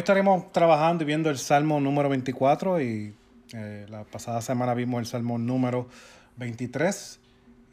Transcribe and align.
estaremos 0.00 0.50
trabajando 0.50 1.04
y 1.04 1.06
viendo 1.06 1.28
el 1.28 1.36
Salmo 1.36 1.78
número 1.78 2.08
24 2.08 2.80
y 2.80 3.14
eh, 3.52 3.86
la 3.90 4.04
pasada 4.04 4.40
semana 4.40 4.72
vimos 4.72 4.98
el 5.00 5.04
Salmo 5.04 5.36
número 5.36 5.88
23 6.36 7.20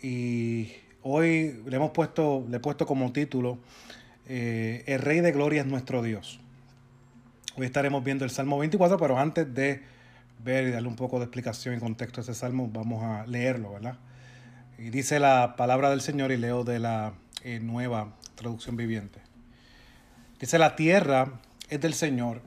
y 0.04 0.70
hoy 1.04 1.62
le 1.66 1.76
hemos 1.78 1.92
puesto, 1.92 2.46
le 2.50 2.58
he 2.58 2.60
puesto 2.60 2.86
como 2.86 3.14
título 3.14 3.60
eh, 4.28 4.84
El 4.88 5.00
Rey 5.00 5.22
de 5.22 5.32
Gloria 5.32 5.62
es 5.62 5.68
nuestro 5.68 6.04
Dios. 6.04 6.42
Hoy 7.56 7.66
estaremos 7.66 8.04
viendo 8.04 8.26
el 8.26 8.30
Salmo 8.30 8.60
24, 8.60 8.98
pero 8.98 9.18
antes 9.18 9.54
de 9.54 9.82
ver 10.44 10.68
y 10.68 10.72
darle 10.72 10.90
un 10.90 10.98
poco 10.98 11.20
de 11.20 11.26
explicación 11.26 11.78
y 11.78 11.80
contexto 11.80 12.20
a 12.20 12.24
ese 12.24 12.34
Salmo, 12.34 12.70
vamos 12.72 13.04
a 13.04 13.26
leerlo, 13.26 13.72
¿verdad? 13.72 13.96
Y 14.78 14.90
dice 14.90 15.22
la 15.22 15.56
palabra 15.56 15.90
del 15.90 16.02
Señor 16.02 16.34
y 16.34 16.38
leo 16.38 16.66
de 16.66 16.80
la 16.80 17.14
eh, 17.44 17.62
nueva 17.62 18.16
traducción 18.36 18.76
viviente. 18.76 19.22
Dice, 20.40 20.60
la 20.60 20.76
tierra 20.76 21.40
es 21.70 21.80
del 21.82 21.94
Señor 21.94 22.42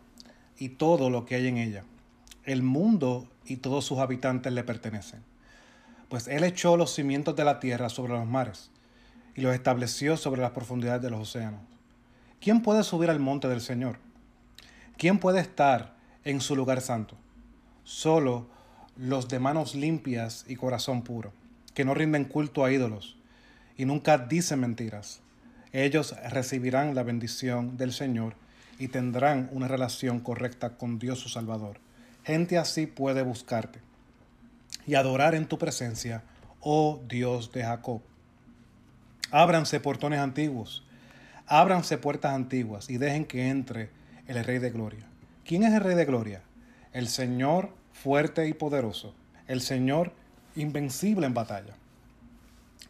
y 0.59 0.70
todo 0.70 1.10
lo 1.10 1.24
que 1.24 1.34
hay 1.37 1.47
en 1.47 1.59
ella 1.59 1.84
el 2.45 2.62
mundo 2.62 3.29
y 3.45 3.56
todos 3.56 3.84
sus 3.84 3.98
habitantes 3.98 4.52
le 4.52 4.65
pertenecen. 4.65 5.23
Pues 6.09 6.27
Él 6.29 6.45
echó 6.45 6.77
los 6.77 6.95
cimientos 6.95 7.37
de 7.37 7.45
la 7.45 7.60
tierra 7.60 7.88
sobre 7.88 8.12
los 8.12 8.27
mares 8.27 8.70
y 9.37 9.43
los 9.43 9.55
estableció 9.55 10.16
sobre 10.16 10.41
las 10.41 10.51
profundidades 10.51 11.02
de 11.02 11.10
los 11.10 11.20
océanos. 11.20 11.60
¿Quién 12.41 12.62
puede 12.62 12.83
subir 12.83 13.10
al 13.10 13.20
monte 13.20 13.48
del 13.48 13.60
Señor? 13.60 13.98
¿Quién 14.96 15.19
puede 15.19 15.41
estar 15.41 15.96
en 16.24 16.41
su 16.41 16.57
lugar 16.57 16.80
santo? 16.80 17.16
Solo 17.84 18.48
los 18.96 19.29
de 19.29 19.38
manos 19.38 19.74
limpias 19.74 20.45
y 20.49 20.57
corazón 20.57 21.02
puro, 21.02 21.32
que 21.74 21.84
no 21.84 21.95
rinden 21.95 22.24
culto 22.24 22.65
a 22.65 22.73
ídolos 22.73 23.16
y 23.77 23.84
nunca 23.84 24.18
dicen 24.18 24.60
mentiras. 24.60 25.21
Ellos 25.73 26.16
recibirán 26.30 26.95
la 26.95 27.02
bendición 27.02 27.77
del 27.77 27.93
Señor 27.93 28.34
y 28.81 28.89
tendrán 28.89 29.49
una 29.53 29.69
relación 29.69 30.19
correcta 30.19 30.77
con 30.77 30.99
Dios 30.99 31.21
su 31.21 31.29
Salvador. 31.29 31.79
Gente 32.25 32.59
así 32.59 32.87
puede 32.87 33.23
buscarte 33.23 33.81
y 34.87 34.95
adorar 34.95 35.35
en 35.35 35.47
tu 35.47 35.59
presencia, 35.59 36.23
oh 36.61 37.01
Dios 37.07 37.53
de 37.53 37.63
Jacob. 37.63 38.01
Ábranse 39.31 39.79
portones 39.81 40.19
antiguos, 40.19 40.85
ábranse 41.47 41.99
puertas 41.99 42.33
antiguas 42.33 42.91
y 42.91 42.97
dejen 42.97 43.27
que 43.27 43.49
entre 43.49 43.91
el 44.27 44.43
Rey 44.43 44.59
de 44.59 44.71
Gloria. 44.71 45.07
¿Quién 45.45 45.63
es 45.63 45.75
el 45.75 45.81
Rey 45.81 45.95
de 45.95 46.07
Gloria? 46.07 46.43
El 46.93 47.09
Señor 47.09 47.75
fuerte 47.93 48.49
y 48.49 48.55
poderoso, 48.55 49.15
el 49.47 49.61
Señor 49.61 50.13
invencible 50.57 51.27
en 51.27 51.35
batalla. 51.35 51.75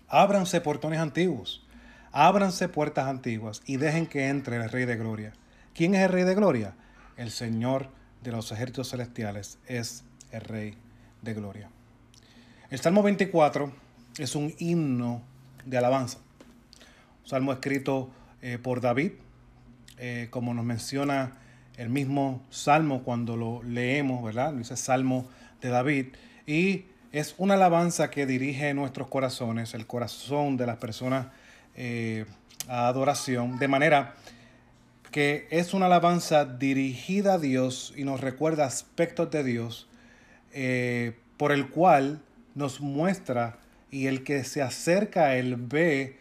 Ábranse 0.08 0.60
portones 0.60 1.00
antiguos, 1.00 1.66
ábranse 2.12 2.68
puertas 2.68 3.08
antiguas 3.08 3.60
y 3.66 3.76
dejen 3.76 4.06
que 4.06 4.28
entre 4.28 4.56
el 4.56 4.70
Rey 4.70 4.84
de 4.84 4.96
Gloria. 4.96 5.32
¿Quién 5.74 5.94
es 5.94 6.02
el 6.02 6.08
Rey 6.10 6.24
de 6.24 6.34
Gloria? 6.34 6.74
El 7.16 7.30
Señor 7.30 7.88
de 8.22 8.32
los 8.32 8.50
ejércitos 8.52 8.90
celestiales 8.90 9.58
es 9.66 10.04
el 10.32 10.40
Rey 10.42 10.74
de 11.22 11.34
Gloria. 11.34 11.70
El 12.70 12.80
Salmo 12.80 13.02
24 13.02 13.72
es 14.18 14.34
un 14.34 14.54
himno 14.58 15.22
de 15.64 15.78
alabanza. 15.78 16.18
Un 17.22 17.28
salmo 17.28 17.52
escrito 17.52 18.10
eh, 18.42 18.58
por 18.62 18.80
David, 18.80 19.12
eh, 19.98 20.28
como 20.30 20.54
nos 20.54 20.64
menciona 20.64 21.36
el 21.76 21.88
mismo 21.88 22.42
salmo 22.50 23.02
cuando 23.02 23.36
lo 23.36 23.62
leemos, 23.62 24.22
¿verdad? 24.22 24.52
Dice 24.52 24.76
Salmo 24.76 25.28
de 25.60 25.68
David. 25.68 26.06
Y 26.46 26.86
es 27.12 27.34
una 27.38 27.54
alabanza 27.54 28.10
que 28.10 28.26
dirige 28.26 28.74
nuestros 28.74 29.08
corazones, 29.08 29.74
el 29.74 29.86
corazón 29.86 30.56
de 30.56 30.66
las 30.66 30.76
personas 30.76 31.28
eh, 31.74 32.24
a 32.68 32.88
adoración, 32.88 33.58
de 33.58 33.68
manera 33.68 34.14
que 35.10 35.48
es 35.50 35.74
una 35.74 35.86
alabanza 35.86 36.44
dirigida 36.44 37.34
a 37.34 37.38
Dios 37.38 37.92
y 37.96 38.04
nos 38.04 38.20
recuerda 38.20 38.64
aspectos 38.64 39.30
de 39.30 39.44
Dios 39.44 39.88
eh, 40.52 41.16
por 41.36 41.52
el 41.52 41.68
cual 41.68 42.20
nos 42.54 42.80
muestra 42.80 43.58
y 43.90 44.06
el 44.06 44.22
que 44.22 44.44
se 44.44 44.62
acerca 44.62 45.26
a 45.26 45.36
él 45.36 45.56
ve 45.56 46.16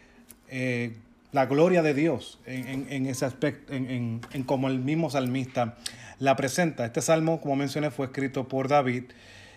eh, 0.48 0.96
la 1.32 1.46
gloria 1.46 1.82
de 1.82 1.94
Dios 1.94 2.40
en, 2.46 3.06
ese 3.06 3.24
aspecto, 3.24 3.72
en, 3.72 4.20
en 4.32 4.42
como 4.42 4.68
el 4.68 4.80
mismo 4.80 5.10
salmista 5.10 5.76
la 6.18 6.34
presenta. 6.34 6.84
Este 6.84 7.00
salmo, 7.00 7.40
como 7.40 7.54
mencioné, 7.54 7.92
fue 7.92 8.06
escrito 8.06 8.48
por 8.48 8.66
David 8.66 9.04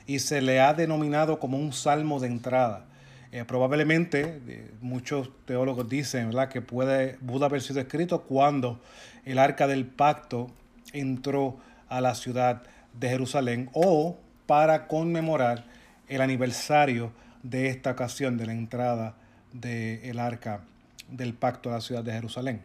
y 0.05 0.19
se 0.19 0.41
le 0.41 0.59
ha 0.59 0.75
denominado 0.75 1.39
como 1.39 1.57
un 1.57 1.73
salmo 1.73 2.19
de 2.19 2.27
entrada. 2.27 2.85
Eh, 3.31 3.45
probablemente 3.47 4.69
muchos 4.79 5.31
teólogos 5.45 5.89
dicen 5.89 6.27
¿verdad? 6.27 6.49
que 6.49 6.61
puede, 6.61 7.15
pudo 7.15 7.45
haber 7.45 7.63
sido 7.63 7.79
escrito 7.79 8.21
cuando 8.21 8.79
el 9.25 9.39
arca 9.39 9.67
del 9.67 9.85
pacto 9.85 10.51
entró 10.91 11.57
a 11.89 12.01
la 12.01 12.15
ciudad 12.15 12.63
de 12.99 13.09
Jerusalén 13.09 13.69
o 13.73 14.17
para 14.45 14.87
conmemorar 14.87 15.65
el 16.07 16.21
aniversario 16.21 17.11
de 17.41 17.67
esta 17.67 17.91
ocasión 17.91 18.37
de 18.37 18.45
la 18.45 18.53
entrada 18.53 19.15
del 19.51 20.19
arca 20.19 20.61
del 21.09 21.33
pacto 21.33 21.69
a 21.69 21.73
la 21.73 21.81
ciudad 21.81 22.03
de 22.03 22.13
Jerusalén. 22.13 22.61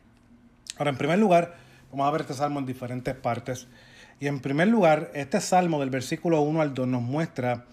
Ahora, 0.78 0.90
en 0.90 0.96
primer 0.96 1.18
lugar, 1.18 1.56
vamos 1.90 2.06
a 2.06 2.10
ver 2.10 2.22
este 2.22 2.34
salmo 2.34 2.58
en 2.60 2.66
diferentes 2.66 3.14
partes. 3.14 3.66
Y 4.20 4.26
en 4.26 4.40
primer 4.40 4.68
lugar, 4.68 5.10
este 5.14 5.40
salmo 5.40 5.80
del 5.80 5.90
versículo 5.90 6.40
1 6.40 6.60
al 6.60 6.74
2 6.74 6.88
nos 6.88 7.02
muestra 7.02 7.64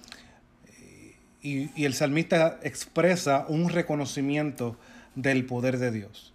y, 1.41 1.85
el 1.85 1.93
salmista 1.93 2.59
expresa 2.63 3.45
un 3.47 3.69
reconocimiento 3.69 4.77
del 5.13 5.45
poder 5.45 5.77
de 5.77 5.91
Dios. 5.91 6.33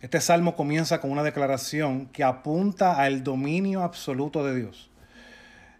Este 0.00 0.20
salmo 0.20 0.54
comienza 0.54 1.00
con 1.00 1.10
una 1.10 1.24
declaración 1.24 2.06
que 2.06 2.22
apunta 2.22 3.00
al 3.00 3.24
dominio 3.24 3.82
absoluto 3.82 4.44
de 4.44 4.54
Dios. 4.54 4.90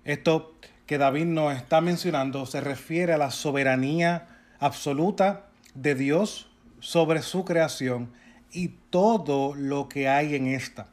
Esto 0.05 0.57
que 0.87 0.99
David 0.99 1.27
nos 1.27 1.55
está 1.55 1.81
mencionando 1.81 2.45
se 2.45 2.61
refiere 2.61 3.13
a 3.13 3.19
la 3.19 3.31
soberanía 3.31 4.27
absoluta 4.59 5.45
de 5.75 5.95
Dios 5.95 6.51
sobre 6.81 7.23
su 7.23 7.45
creación 7.45 8.11
y 8.51 8.69
todo 8.91 9.55
lo 9.55 9.89
que 9.89 10.09
hay 10.09 10.35
en 10.35 10.49
esta. 10.49 10.89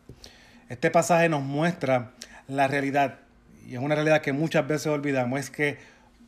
Este 0.69 0.91
pasaje 0.91 1.27
nos 1.27 1.41
muestra 1.41 2.11
la 2.47 2.67
realidad, 2.67 3.19
y 3.67 3.73
es 3.73 3.79
una 3.79 3.95
realidad 3.95 4.21
que 4.21 4.33
muchas 4.33 4.67
veces 4.67 4.87
olvidamos, 4.87 5.39
es 5.39 5.49
que 5.49 5.79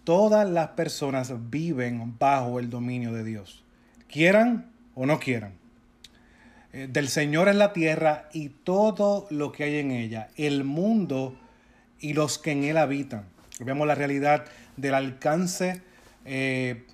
todas 0.03 0.49
las 0.49 0.69
personas 0.69 1.31
viven 1.51 2.17
bajo 2.17 2.59
el 2.59 2.71
dominio 2.71 3.13
de 3.13 3.23
Dios, 3.23 3.63
quieran 4.07 4.71
o 4.95 5.05
no 5.05 5.19
quieran. 5.19 5.66
Eh, 6.77 6.87
del 6.87 7.07
Señor 7.07 7.49
es 7.49 7.55
la 7.55 7.73
tierra 7.73 8.29
y 8.33 8.49
todo 8.49 9.25
lo 9.31 9.51
que 9.51 9.63
hay 9.63 9.77
en 9.77 9.89
ella, 9.89 10.27
el 10.35 10.63
mundo 10.63 11.35
y 11.99 12.13
los 12.13 12.37
que 12.37 12.51
en 12.51 12.65
él 12.65 12.77
habitan. 12.77 13.25
Vemos 13.59 13.87
la 13.87 13.95
realidad 13.95 14.45
del 14.75 14.93
alcance, 14.93 15.81
eh, 16.23 16.85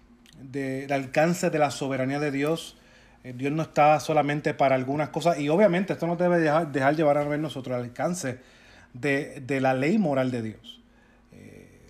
del 0.41 0.89
alcance 0.93 1.49
de 1.49 1.59
la 1.59 1.69
soberanía 1.69 2.21
de 2.21 2.31
Dios. 2.31 2.77
Eh, 3.25 3.33
Dios 3.35 3.51
no 3.51 3.61
está 3.61 3.99
solamente 3.99 4.53
para 4.53 4.75
algunas 4.75 5.09
cosas 5.09 5.37
y 5.37 5.49
obviamente 5.49 5.91
esto 5.91 6.07
no 6.07 6.15
debe 6.15 6.39
dejar, 6.39 6.95
llevar 6.95 7.17
a 7.17 7.25
ver 7.25 7.41
nosotros 7.41 7.77
el 7.77 7.83
alcance 7.83 8.39
de, 8.93 9.41
de 9.41 9.59
la 9.59 9.73
ley 9.73 9.97
moral 9.97 10.31
de 10.31 10.43
Dios. 10.43 10.79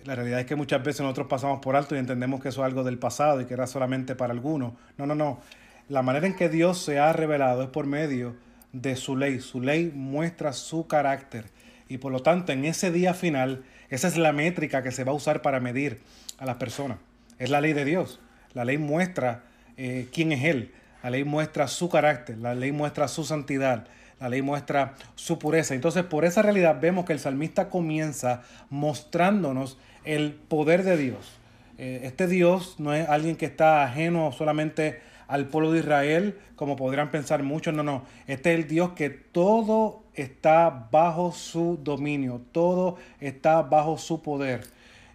La 0.04 0.16
realidad 0.16 0.40
es 0.40 0.46
que 0.46 0.56
muchas 0.56 0.82
veces 0.82 1.00
nosotros 1.00 1.28
pasamos 1.28 1.60
por 1.60 1.76
alto 1.76 1.94
y 1.94 1.98
entendemos 1.98 2.42
que 2.42 2.50
eso 2.50 2.60
es 2.60 2.66
algo 2.66 2.84
del 2.84 2.98
pasado 2.98 3.40
y 3.40 3.46
que 3.46 3.54
era 3.54 3.66
solamente 3.66 4.14
para 4.14 4.34
algunos. 4.34 4.74
No, 4.98 5.06
no, 5.06 5.14
no. 5.14 5.40
La 5.88 6.02
manera 6.02 6.26
en 6.26 6.34
que 6.34 6.48
Dios 6.48 6.82
se 6.82 6.98
ha 6.98 7.12
revelado 7.12 7.62
es 7.62 7.68
por 7.68 7.86
medio 7.86 8.36
de 8.72 8.96
su 8.96 9.16
ley. 9.16 9.40
Su 9.40 9.60
ley 9.60 9.92
muestra 9.94 10.52
su 10.54 10.86
carácter. 10.86 11.46
Y 11.88 11.98
por 11.98 12.10
lo 12.10 12.20
tanto, 12.20 12.52
en 12.52 12.64
ese 12.64 12.90
día 12.90 13.12
final, 13.12 13.64
esa 13.90 14.08
es 14.08 14.16
la 14.16 14.32
métrica 14.32 14.82
que 14.82 14.92
se 14.92 15.04
va 15.04 15.12
a 15.12 15.14
usar 15.14 15.42
para 15.42 15.60
medir 15.60 16.00
a 16.38 16.46
las 16.46 16.56
personas. 16.56 16.98
Es 17.38 17.50
la 17.50 17.60
ley 17.60 17.74
de 17.74 17.84
Dios. 17.84 18.20
La 18.54 18.64
ley 18.64 18.78
muestra 18.78 19.44
eh, 19.76 20.08
quién 20.10 20.32
es 20.32 20.44
Él. 20.44 20.72
La 21.02 21.10
ley 21.10 21.24
muestra 21.24 21.68
su 21.68 21.90
carácter. 21.90 22.38
La 22.38 22.54
ley 22.54 22.72
muestra 22.72 23.06
su 23.06 23.24
santidad. 23.24 23.86
La 24.20 24.30
ley 24.30 24.40
muestra 24.40 24.94
su 25.16 25.38
pureza. 25.38 25.74
Entonces, 25.74 26.04
por 26.04 26.24
esa 26.24 26.40
realidad 26.40 26.78
vemos 26.80 27.04
que 27.04 27.12
el 27.12 27.20
salmista 27.20 27.68
comienza 27.68 28.42
mostrándonos 28.70 29.76
el 30.04 30.32
poder 30.32 30.82
de 30.82 30.96
Dios. 30.96 31.38
Eh, 31.76 32.00
este 32.04 32.26
Dios 32.26 32.76
no 32.78 32.94
es 32.94 33.06
alguien 33.08 33.36
que 33.36 33.46
está 33.46 33.82
ajeno 33.82 34.32
solamente 34.32 35.02
al 35.26 35.48
pueblo 35.48 35.72
de 35.72 35.80
Israel, 35.80 36.38
como 36.56 36.76
podrían 36.76 37.10
pensar 37.10 37.42
muchos, 37.42 37.74
no, 37.74 37.82
no. 37.82 38.04
Este 38.26 38.52
es 38.52 38.60
el 38.60 38.68
Dios 38.68 38.92
que 38.92 39.10
todo 39.10 40.04
está 40.14 40.88
bajo 40.90 41.32
su 41.32 41.78
dominio, 41.82 42.42
todo 42.52 42.96
está 43.20 43.62
bajo 43.62 43.98
su 43.98 44.22
poder. 44.22 44.66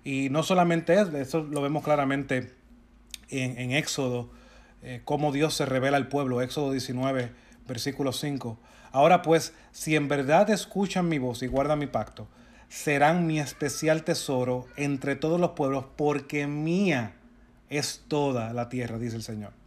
Y 0.03 0.29
no 0.29 0.44
solamente 0.44 1.00
es, 1.00 1.13
eso 1.13 1.44
lo 1.44 1.61
vemos 1.61 1.83
claramente 1.83 2.53
en, 3.29 3.71
Éxodo, 3.71 4.29
eh, 4.81 5.01
cómo 5.06 5.31
Dios 5.31 5.53
se 5.53 5.65
revela 5.65 5.97
al 5.97 6.07
pueblo, 6.07 6.41
Éxodo 6.41 6.71
19, 6.71 7.31
versículo 7.67 8.12
5. 8.12 8.57
Ahora 8.91 9.21
pues, 9.21 9.53
si 9.71 9.95
en 9.95 10.07
verdad 10.07 10.50
escuchan 10.50 11.07
mi 11.07 11.19
voz 11.19 11.44
y 11.44 11.47
guardan 11.47 11.79
mi 11.79 11.88
pacto, 11.88 12.27
serán 12.69 13.27
mi 13.27 13.39
especial 13.39 14.03
tesoro 14.03 14.67
entre 14.77 15.15
todos 15.15 15.39
los 15.39 15.51
pueblos, 15.51 15.85
porque 15.95 16.47
mía 16.47 17.13
es 17.69 18.05
toda 18.07 18.53
la 18.53 18.69
tierra, 18.69 18.97
dice 18.97 19.15
el 19.15 19.23
Señor. 19.23 19.58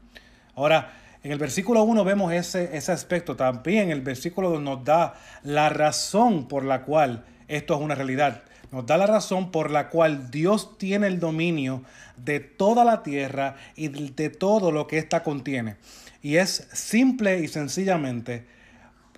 Ahora, 0.55 0.99
En 1.25 1.31
el 1.31 1.39
versículo 1.39 1.85
1 1.85 2.03
vemos 2.03 2.33
ese, 2.33 2.77
ese 2.77 2.91
aspecto. 2.91 3.37
También 3.37 3.93
el 3.93 4.01
versículo 4.01 4.51
2 4.51 4.61
nos 4.61 4.85
da 4.85 5.15
la 5.45 5.69
razón 5.69 6.49
por 6.49 6.65
la 6.65 6.83
cual 6.83 7.25
esto 7.47 7.77
es 7.77 7.81
una 7.81 7.95
realidad. 7.95 8.43
Nos 8.73 8.87
da 8.87 8.97
la 8.97 9.07
razón 9.07 9.53
por 9.53 9.71
la 9.71 9.89
cual 9.89 10.31
Dios 10.33 10.79
tiene 10.79 11.07
el 11.07 11.21
dominio 11.21 11.85
de 12.17 12.41
toda 12.41 12.85
la 12.85 13.03
tierra 13.03 13.55
y 13.77 13.89
de 13.89 14.31
todo 14.31 14.73
lo 14.73 14.89
que 14.89 14.99
ésta 14.99 15.23
contiene. 15.23 15.77
Y 16.23 16.37
es 16.37 16.69
simple 16.73 17.41
y 17.41 17.49
sencillamente, 17.49 18.47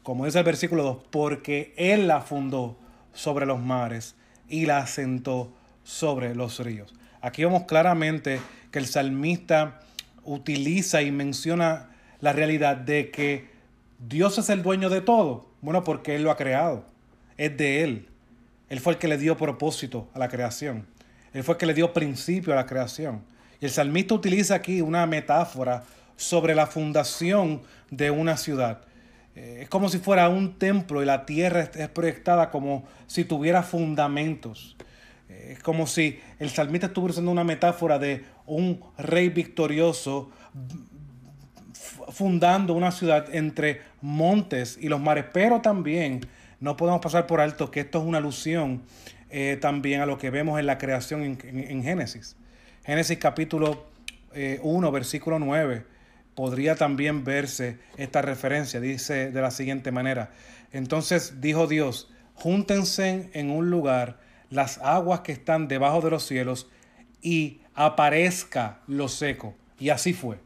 como 0.03 0.27
dice 0.27 0.41
el 0.41 0.45
versículo 0.45 0.83
2, 0.83 0.97
porque 1.11 1.73
Él 1.77 2.09
la 2.09 2.21
fundó 2.21 2.77
sobre 3.13 3.47
los 3.47 3.61
mares 3.61 4.15
y 4.49 4.67
la 4.67 4.79
asentó 4.79 5.55
sobre 5.85 6.35
los 6.35 6.59
ríos. 6.59 6.93
Aquí 7.21 7.45
vemos 7.45 7.63
claramente 7.63 8.41
que 8.71 8.79
el 8.79 8.87
salmista 8.87 9.81
utiliza 10.25 11.03
y 11.03 11.11
menciona 11.11 11.91
la 12.21 12.33
realidad 12.33 12.77
de 12.77 13.11
que 13.11 13.49
Dios 13.99 14.39
es 14.39 14.49
el 14.51 14.63
dueño 14.63 14.91
de 14.91 15.01
todo. 15.01 15.51
Bueno, 15.61 15.85
porque 15.85 16.17
Él 16.17 16.23
lo 16.23 16.31
ha 16.31 16.37
creado. 16.37 16.85
Es 17.37 17.57
de 17.57 17.83
Él. 17.83 18.09
Él 18.69 18.81
fue 18.81 18.95
el 18.95 18.99
que 18.99 19.09
le 19.09 19.19
dio 19.19 19.37
propósito 19.37 20.09
a 20.15 20.19
la 20.19 20.29
creación. 20.29 20.87
Él 21.33 21.43
fue 21.43 21.55
el 21.55 21.59
que 21.59 21.67
le 21.67 21.75
dio 21.75 21.93
principio 21.93 22.53
a 22.53 22.57
la 22.57 22.67
creación. 22.67 23.23
Y 23.61 23.67
el 23.67 23.71
salmista 23.71 24.15
utiliza 24.15 24.55
aquí 24.55 24.81
una 24.81 25.07
metáfora 25.07 25.85
sobre 26.17 26.55
la 26.55 26.67
fundación 26.67 27.63
de 27.91 28.11
una 28.11 28.37
ciudad. 28.37 28.83
Eh, 29.35 29.61
es 29.63 29.69
como 29.69 29.89
si 29.89 29.99
fuera 29.99 30.29
un 30.29 30.59
templo 30.59 31.03
y 31.03 31.07
la 31.07 31.27
tierra 31.27 31.69
es 31.75 31.89
proyectada 31.89 32.51
como 32.51 32.85
si 33.07 33.25
tuviera 33.25 33.63
fundamentos. 33.63 34.77
Eh, 35.29 35.51
es 35.53 35.63
como 35.63 35.87
si 35.87 36.21
el 36.39 36.51
salmista 36.51 36.89
estuviera 36.89 37.13
usando 37.13 37.31
una 37.31 37.45
metáfora 37.45 37.99
de 37.99 38.25
un 38.47 38.81
rey 38.99 39.29
victorioso 39.29 40.31
fundando 42.13 42.75
una 42.75 42.93
ciudad 42.93 43.35
entre 43.35 43.83
montes 44.01 44.79
y 44.81 44.89
los 44.89 45.01
mares, 45.01 45.27
pero 45.33 45.61
también 45.61 46.21
no 46.61 46.77
podemos 46.77 47.01
pasar 47.01 47.27
por 47.27 47.41
alto 47.41 47.71
que 47.71 47.81
esto 47.81 47.99
es 47.99 48.05
una 48.05 48.19
alusión 48.19 48.83
eh, 49.31 49.59
también 49.61 50.01
a 50.01 50.07
lo 50.07 50.19
que 50.19 50.31
vemos 50.31 50.61
en 50.61 50.67
la 50.67 50.79
creación 50.79 51.23
en, 51.23 51.83
Génesis. 51.83 52.37
Génesis 52.85 53.19
capítulo 53.19 53.87
1, 54.63 54.93
versículo 54.93 55.39
9 55.39 55.95
podría 56.35 56.75
también 56.75 57.25
verse 57.25 57.79
esta 57.97 58.23
referencia. 58.23 58.81
Dice 58.81 59.31
de 59.31 59.41
la 59.41 59.51
siguiente 59.51 59.93
manera. 59.93 60.31
Entonces 60.73 61.41
dijo 61.41 61.67
Dios, 61.67 62.11
júntense 62.35 63.31
en 63.33 63.51
un 63.51 63.71
lugar 63.71 64.19
las 64.55 64.79
aguas 64.79 65.21
que 65.21 65.33
están 65.33 65.69
debajo 65.69 66.01
de 66.01 66.11
los 66.11 66.25
cielos 66.25 66.69
y 67.21 67.61
aparezca 67.75 68.79
lo 68.87 69.09
seco. 69.09 69.55
Y 69.81 69.91
así 69.91 70.13
fue. 70.13 70.39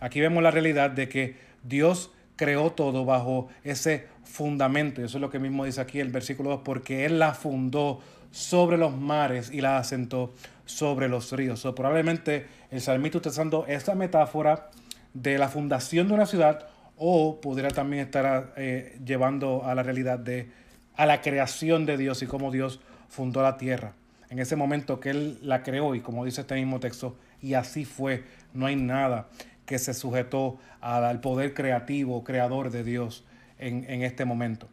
Aquí 0.00 0.20
vemos 0.20 0.42
la 0.42 0.50
realidad 0.50 0.90
de 0.90 1.08
que 1.08 1.36
Dios 1.62 2.10
creó 2.34 2.72
todo 2.72 3.04
bajo 3.04 3.48
ese 3.62 4.08
fundamento. 4.24 5.04
Eso 5.04 5.18
es 5.18 5.20
lo 5.20 5.30
que 5.30 5.38
mismo 5.38 5.64
dice 5.64 5.80
aquí 5.80 6.00
el 6.00 6.10
versículo 6.10 6.50
2, 6.50 6.60
porque 6.64 7.04
Él 7.04 7.20
la 7.20 7.34
fundó 7.34 8.00
sobre 8.32 8.78
los 8.78 8.96
mares 8.96 9.50
y 9.52 9.60
la 9.60 9.78
asentó 9.78 10.34
sobre 10.64 11.08
los 11.08 11.30
ríos. 11.30 11.64
O 11.64 11.74
probablemente 11.74 12.46
el 12.70 12.80
salmista 12.80 13.18
utilizando 13.18 13.64
esta 13.68 13.94
metáfora 13.94 14.70
de 15.14 15.38
la 15.38 15.48
fundación 15.48 16.08
de 16.08 16.14
una 16.14 16.26
ciudad 16.26 16.66
o 16.96 17.40
pudiera 17.40 17.70
también 17.70 18.06
estar 18.06 18.54
eh, 18.56 18.98
llevando 19.04 19.64
a 19.64 19.74
la 19.74 19.82
realidad 19.82 20.18
de 20.18 20.50
a 20.96 21.06
la 21.06 21.22
creación 21.22 21.86
de 21.86 21.96
Dios 21.96 22.22
y 22.22 22.26
cómo 22.26 22.50
Dios 22.50 22.80
fundó 23.12 23.42
la 23.42 23.58
tierra. 23.58 23.92
En 24.30 24.38
ese 24.38 24.56
momento 24.56 24.98
que 24.98 25.10
Él 25.10 25.38
la 25.42 25.62
creó 25.62 25.94
y 25.94 26.00
como 26.00 26.24
dice 26.24 26.40
este 26.40 26.54
mismo 26.54 26.80
texto, 26.80 27.14
y 27.42 27.52
así 27.52 27.84
fue, 27.84 28.24
no 28.54 28.64
hay 28.64 28.76
nada 28.76 29.28
que 29.66 29.78
se 29.78 29.92
sujetó 29.92 30.58
al 30.80 31.20
poder 31.20 31.52
creativo, 31.52 32.24
creador 32.24 32.70
de 32.70 32.82
Dios 32.82 33.24
en, 33.58 33.84
en 33.88 34.02
este 34.02 34.24
momento. 34.24 34.66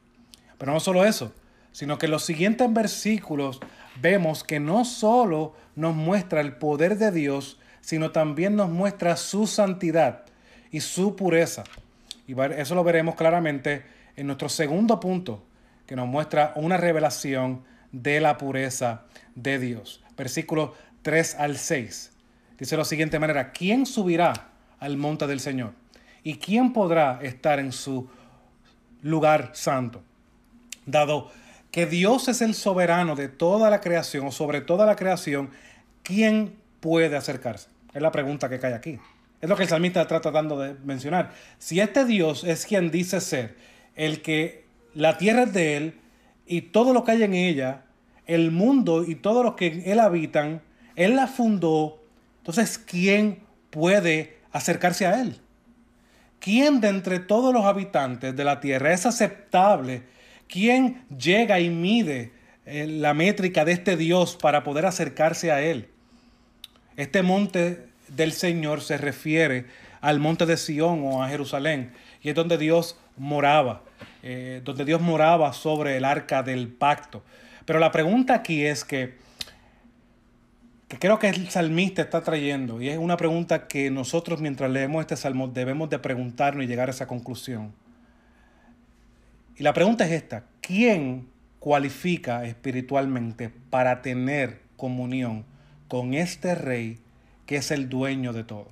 Pero 0.57 0.71
no 0.71 0.79
solo 0.79 1.03
eso, 1.03 1.33
sino 1.73 1.97
que 1.97 2.05
en 2.05 2.13
los 2.13 2.23
siguientes 2.23 2.71
versículos 2.73 3.59
vemos 4.01 4.45
que 4.45 4.61
no 4.61 4.85
solo 4.85 5.53
nos 5.75 5.93
muestra 5.93 6.39
el 6.39 6.53
poder 6.53 6.97
de 6.97 7.11
Dios, 7.11 7.59
sino 7.81 8.11
también 8.11 8.55
nos 8.55 8.69
muestra 8.69 9.17
su 9.17 9.47
santidad 9.47 10.23
y 10.71 10.79
su 10.79 11.17
pureza. 11.17 11.65
Y 12.25 12.39
eso 12.39 12.73
lo 12.73 12.85
veremos 12.85 13.15
claramente 13.15 13.83
en 14.15 14.27
nuestro 14.27 14.47
segundo 14.47 14.97
punto, 14.99 15.43
que 15.85 15.97
nos 15.97 16.07
muestra 16.07 16.53
una 16.55 16.77
revelación 16.77 17.63
de 17.91 18.21
la 18.21 18.37
pureza 18.37 19.03
de 19.35 19.59
Dios. 19.59 20.03
Versículos 20.17 20.71
3 21.01 21.35
al 21.35 21.57
6. 21.57 22.11
Dice 22.57 22.75
de 22.75 22.77
la 22.77 22.85
siguiente 22.85 23.19
manera, 23.19 23.51
¿quién 23.51 23.85
subirá 23.85 24.49
al 24.79 24.97
monte 24.97 25.27
del 25.27 25.39
Señor? 25.39 25.73
¿Y 26.23 26.35
quién 26.35 26.73
podrá 26.73 27.19
estar 27.21 27.59
en 27.59 27.71
su 27.71 28.09
lugar 29.01 29.51
santo? 29.53 30.03
Dado 30.85 31.31
que 31.71 31.85
Dios 31.85 32.27
es 32.27 32.41
el 32.41 32.53
soberano 32.55 33.15
de 33.15 33.29
toda 33.29 33.69
la 33.69 33.79
creación 33.79 34.27
o 34.27 34.31
sobre 34.31 34.61
toda 34.61 34.85
la 34.85 34.95
creación, 34.95 35.51
¿quién 36.03 36.55
puede 36.79 37.15
acercarse? 37.15 37.69
Es 37.93 38.01
la 38.01 38.11
pregunta 38.11 38.49
que 38.49 38.59
cae 38.59 38.73
aquí. 38.73 38.99
Es 39.41 39.47
lo 39.47 39.55
que 39.55 39.63
el 39.63 39.69
salmista 39.69 40.01
está 40.01 40.19
tratando 40.19 40.59
de 40.59 40.75
mencionar. 40.83 41.31
Si 41.59 41.79
este 41.79 42.05
Dios 42.05 42.43
es 42.43 42.65
quien 42.65 42.91
dice 42.91 43.21
ser, 43.21 43.55
el 43.95 44.21
que 44.21 44.65
la 44.93 45.17
tierra 45.17 45.43
es 45.43 45.53
de 45.53 45.77
él 45.77 45.99
y 46.49 46.61
todo 46.63 46.93
lo 46.93 47.03
que 47.03 47.11
hay 47.11 47.23
en 47.23 47.35
ella, 47.35 47.83
el 48.25 48.49
mundo 48.49 49.03
y 49.03 49.13
todo 49.13 49.43
lo 49.43 49.55
que 49.55 49.67
en 49.67 49.83
él 49.85 49.99
habitan, 49.99 50.63
él 50.95 51.15
la 51.15 51.27
fundó, 51.27 52.03
entonces 52.39 52.79
¿quién 52.79 53.43
puede 53.69 54.39
acercarse 54.51 55.05
a 55.05 55.21
él? 55.21 55.39
¿Quién 56.39 56.81
de 56.81 56.87
entre 56.87 57.19
todos 57.19 57.53
los 57.53 57.65
habitantes 57.65 58.35
de 58.35 58.43
la 58.43 58.59
tierra 58.61 58.91
es 58.91 59.05
aceptable? 59.05 60.03
¿Quién 60.47 61.03
llega 61.15 61.59
y 61.59 61.69
mide 61.69 62.31
eh, 62.65 62.87
la 62.87 63.13
métrica 63.13 63.63
de 63.63 63.73
este 63.73 63.95
Dios 63.95 64.35
para 64.35 64.63
poder 64.63 64.87
acercarse 64.87 65.51
a 65.51 65.61
él? 65.61 65.89
Este 66.97 67.21
monte 67.21 67.89
del 68.07 68.31
Señor 68.31 68.81
se 68.81 68.97
refiere 68.97 69.67
al 70.01 70.19
monte 70.19 70.47
de 70.47 70.57
Sión 70.57 71.03
o 71.03 71.21
a 71.21 71.29
Jerusalén, 71.29 71.91
y 72.23 72.29
es 72.29 72.35
donde 72.35 72.57
Dios 72.57 72.97
moraba, 73.19 73.83
eh, 74.23 74.61
donde 74.63 74.85
Dios 74.85 74.99
moraba 74.99 75.53
sobre 75.53 75.97
el 75.97 76.05
arca 76.05 76.41
del 76.41 76.69
pacto. 76.69 77.23
Pero 77.65 77.77
la 77.77 77.91
pregunta 77.91 78.33
aquí 78.33 78.65
es 78.65 78.83
que, 78.83 79.17
que 80.87 80.97
creo 80.97 81.19
que 81.19 81.29
el 81.29 81.49
salmista 81.49 82.01
está 82.01 82.23
trayendo, 82.23 82.81
y 82.81 82.89
es 82.89 82.97
una 82.97 83.17
pregunta 83.17 83.67
que 83.67 83.91
nosotros 83.91 84.41
mientras 84.41 84.71
leemos 84.71 85.01
este 85.01 85.15
salmo 85.15 85.47
debemos 85.47 85.91
de 85.91 85.99
preguntarnos 85.99 86.63
y 86.63 86.67
llegar 86.67 86.89
a 86.89 86.91
esa 86.91 87.05
conclusión. 87.05 87.71
Y 89.55 89.61
la 89.61 89.73
pregunta 89.73 90.05
es 90.05 90.11
esta, 90.11 90.45
¿quién 90.61 91.27
cualifica 91.59 92.45
espiritualmente 92.45 93.49
para 93.69 94.01
tener 94.01 94.61
comunión 94.77 95.45
con 95.87 96.13
este 96.13 96.55
rey 96.55 96.99
que 97.45 97.57
es 97.57 97.71
el 97.71 97.89
dueño 97.89 98.31
de 98.31 98.43
todo. 98.43 98.67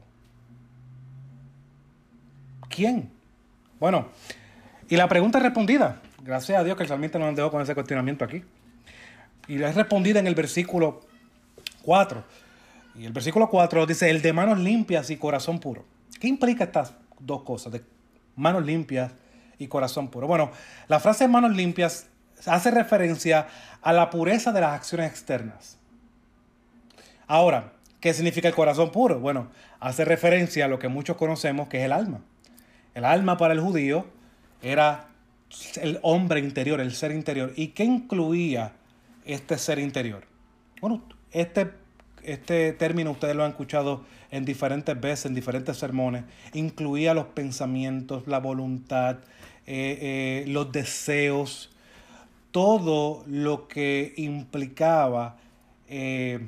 ¿Quién? 2.70 3.10
Bueno, 3.80 4.08
y 4.90 4.96
la 4.96 5.08
pregunta 5.08 5.38
es 5.38 5.44
respondida. 5.44 6.02
Gracias 6.24 6.60
a 6.60 6.64
Dios 6.64 6.78
que 6.78 6.84
el 6.84 6.90
salmista 6.90 7.20
nos 7.20 7.36
dejó 7.36 7.52
con 7.52 7.62
ese 7.62 7.74
cuestionamiento 7.74 8.26
aquí. 8.26 8.44
Y 9.48 9.62
es 9.62 9.76
respondida 9.76 10.20
en 10.20 10.28
el 10.28 10.36
versículo 10.36 11.02
4. 11.84 12.24
Y 12.96 13.06
el 13.06 13.14
versículo 13.14 13.50
4 13.50 13.86
dice, 13.86 14.10
el 14.10 14.22
de 14.22 14.34
manos 14.34 14.60
limpias 14.60 15.10
y 15.10 15.18
corazón 15.18 15.60
puro. 15.60 15.86
¿Qué 16.20 16.28
implica 16.28 16.66
estas 16.66 16.94
dos 17.20 17.44
cosas? 17.44 17.74
De 17.74 17.84
manos 18.36 18.66
limpias 18.66 19.12
y 19.58 19.68
corazón 19.68 20.10
puro. 20.10 20.28
Bueno, 20.28 20.52
la 20.88 21.00
frase 21.00 21.28
manos 21.28 21.56
limpias 21.56 22.08
hace 22.46 22.72
referencia 22.72 23.48
a 23.82 23.94
la 23.94 24.10
pureza 24.10 24.52
de 24.52 24.62
las 24.62 24.74
acciones 24.74 25.10
externas. 25.10 25.78
Ahora, 27.28 27.74
¿Qué 28.00 28.14
significa 28.14 28.48
el 28.48 28.54
corazón 28.54 28.92
puro? 28.92 29.20
Bueno, 29.20 29.50
hace 29.80 30.06
referencia 30.06 30.66
a 30.66 30.68
lo 30.68 30.78
que 30.78 30.88
muchos 30.88 31.18
conocemos 31.18 31.68
que 31.68 31.80
es 31.80 31.86
el 31.86 31.92
alma. 31.92 32.22
El 32.94 33.06
alma 33.06 33.38
para 33.38 33.54
el 33.54 33.60
judío 33.60 34.06
era 34.62 35.08
el 35.82 36.00
hombre 36.02 36.40
interior, 36.40 36.80
el 36.82 36.94
ser 36.94 37.12
interior. 37.12 37.54
¿Y 37.56 37.70
qué 37.70 37.84
incluía 37.84 38.74
este 39.26 39.58
ser 39.58 39.80
interior? 39.80 40.24
Bueno, 40.82 41.04
este, 41.32 41.72
este 42.24 42.74
término 42.74 43.12
ustedes 43.12 43.36
lo 43.36 43.44
han 43.44 43.52
escuchado 43.52 44.04
en 44.32 44.46
diferentes 44.46 45.00
veces, 45.00 45.28
en 45.28 45.36
diferentes 45.36 45.78
sermones. 45.78 46.24
Incluía 46.54 47.14
los 47.14 47.28
pensamientos, 47.28 48.28
la 48.28 48.40
voluntad, 48.40 49.18
eh, 49.66 50.44
eh, 50.46 50.46
los 50.48 50.72
deseos, 50.72 51.70
todo 52.52 53.24
lo 53.28 53.68
que 53.68 54.14
implicaba 54.18 55.38
eh, 55.88 56.40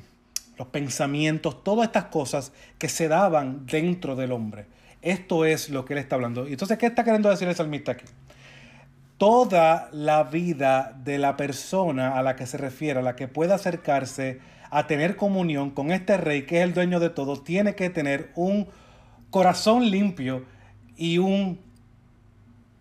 los 0.57 0.67
pensamientos, 0.67 1.63
todas 1.63 1.87
estas 1.87 2.05
cosas 2.05 2.51
que 2.77 2.89
se 2.89 3.07
daban 3.07 3.65
dentro 3.65 4.15
del 4.15 4.31
hombre. 4.31 4.65
Esto 5.01 5.45
es 5.45 5.69
lo 5.69 5.85
que 5.85 5.93
él 5.93 5.99
está 5.99 6.15
hablando. 6.15 6.47
Y 6.47 6.51
entonces, 6.51 6.77
¿qué 6.77 6.87
está 6.87 7.03
queriendo 7.03 7.29
decir 7.29 7.47
el 7.47 7.55
salmista 7.55 7.93
aquí? 7.93 8.05
Toda 9.17 9.89
la 9.91 10.23
vida 10.23 10.97
de 11.03 11.17
la 11.17 11.37
persona 11.37 12.17
a 12.17 12.23
la 12.23 12.35
que 12.35 12.45
se 12.45 12.57
refiere, 12.57 12.99
a 12.99 13.03
la 13.03 13.15
que 13.15 13.27
pueda 13.27 13.55
acercarse 13.55 14.39
a 14.69 14.87
tener 14.87 15.15
comunión 15.15 15.71
con 15.71 15.91
este 15.91 16.17
rey 16.17 16.43
que 16.43 16.59
es 16.59 16.63
el 16.63 16.73
dueño 16.73 16.99
de 16.99 17.09
todo, 17.09 17.41
tiene 17.41 17.75
que 17.75 17.89
tener 17.89 18.31
un 18.35 18.67
corazón 19.29 19.89
limpio 19.89 20.45
y 20.95 21.17
un, 21.17 21.59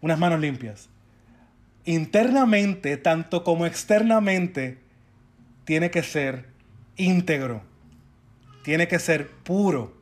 unas 0.01 0.19
manos 0.19 0.41
limpias. 0.41 0.89
Internamente, 1.85 2.97
tanto 2.97 3.45
como 3.45 3.65
externamente, 3.65 4.79
tiene 5.65 5.91
que 5.91 6.03
ser 6.03 6.49
íntegro, 6.97 7.63
tiene 8.63 8.89
que 8.89 8.99
ser 8.99 9.29
puro. 9.29 9.98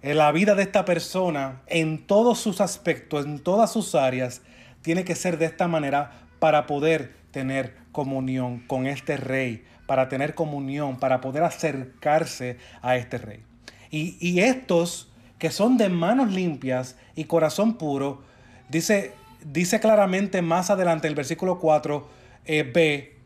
En 0.00 0.16
la 0.16 0.30
vida 0.30 0.54
de 0.54 0.62
esta 0.62 0.84
persona, 0.84 1.60
en 1.66 2.06
todos 2.06 2.38
sus 2.38 2.60
aspectos, 2.60 3.24
en 3.24 3.40
todas 3.40 3.72
sus 3.72 3.96
áreas, 3.96 4.42
tiene 4.80 5.04
que 5.04 5.16
ser 5.16 5.38
de 5.38 5.46
esta 5.46 5.66
manera 5.66 6.12
para 6.38 6.66
poder 6.66 7.16
tener 7.32 7.74
comunión 7.90 8.60
con 8.60 8.86
este 8.86 9.16
rey, 9.16 9.64
para 9.86 10.08
tener 10.08 10.36
comunión, 10.36 10.98
para 10.98 11.20
poder 11.20 11.42
acercarse 11.42 12.58
a 12.80 12.96
este 12.96 13.18
rey. 13.18 13.42
Y, 13.90 14.40
estos 14.40 15.10
que 15.38 15.50
son 15.50 15.78
de 15.78 15.88
manos 15.88 16.30
limpias 16.30 16.96
y 17.16 17.24
corazón 17.24 17.74
puro, 17.74 18.22
dice, 18.68 19.14
dice 19.44 19.80
claramente 19.80 20.42
más 20.42 20.70
adelante 20.70 21.08
el 21.08 21.14
versículo 21.14 21.58
4, 21.58 22.08
eh, 22.44 22.62
B, 22.62 23.16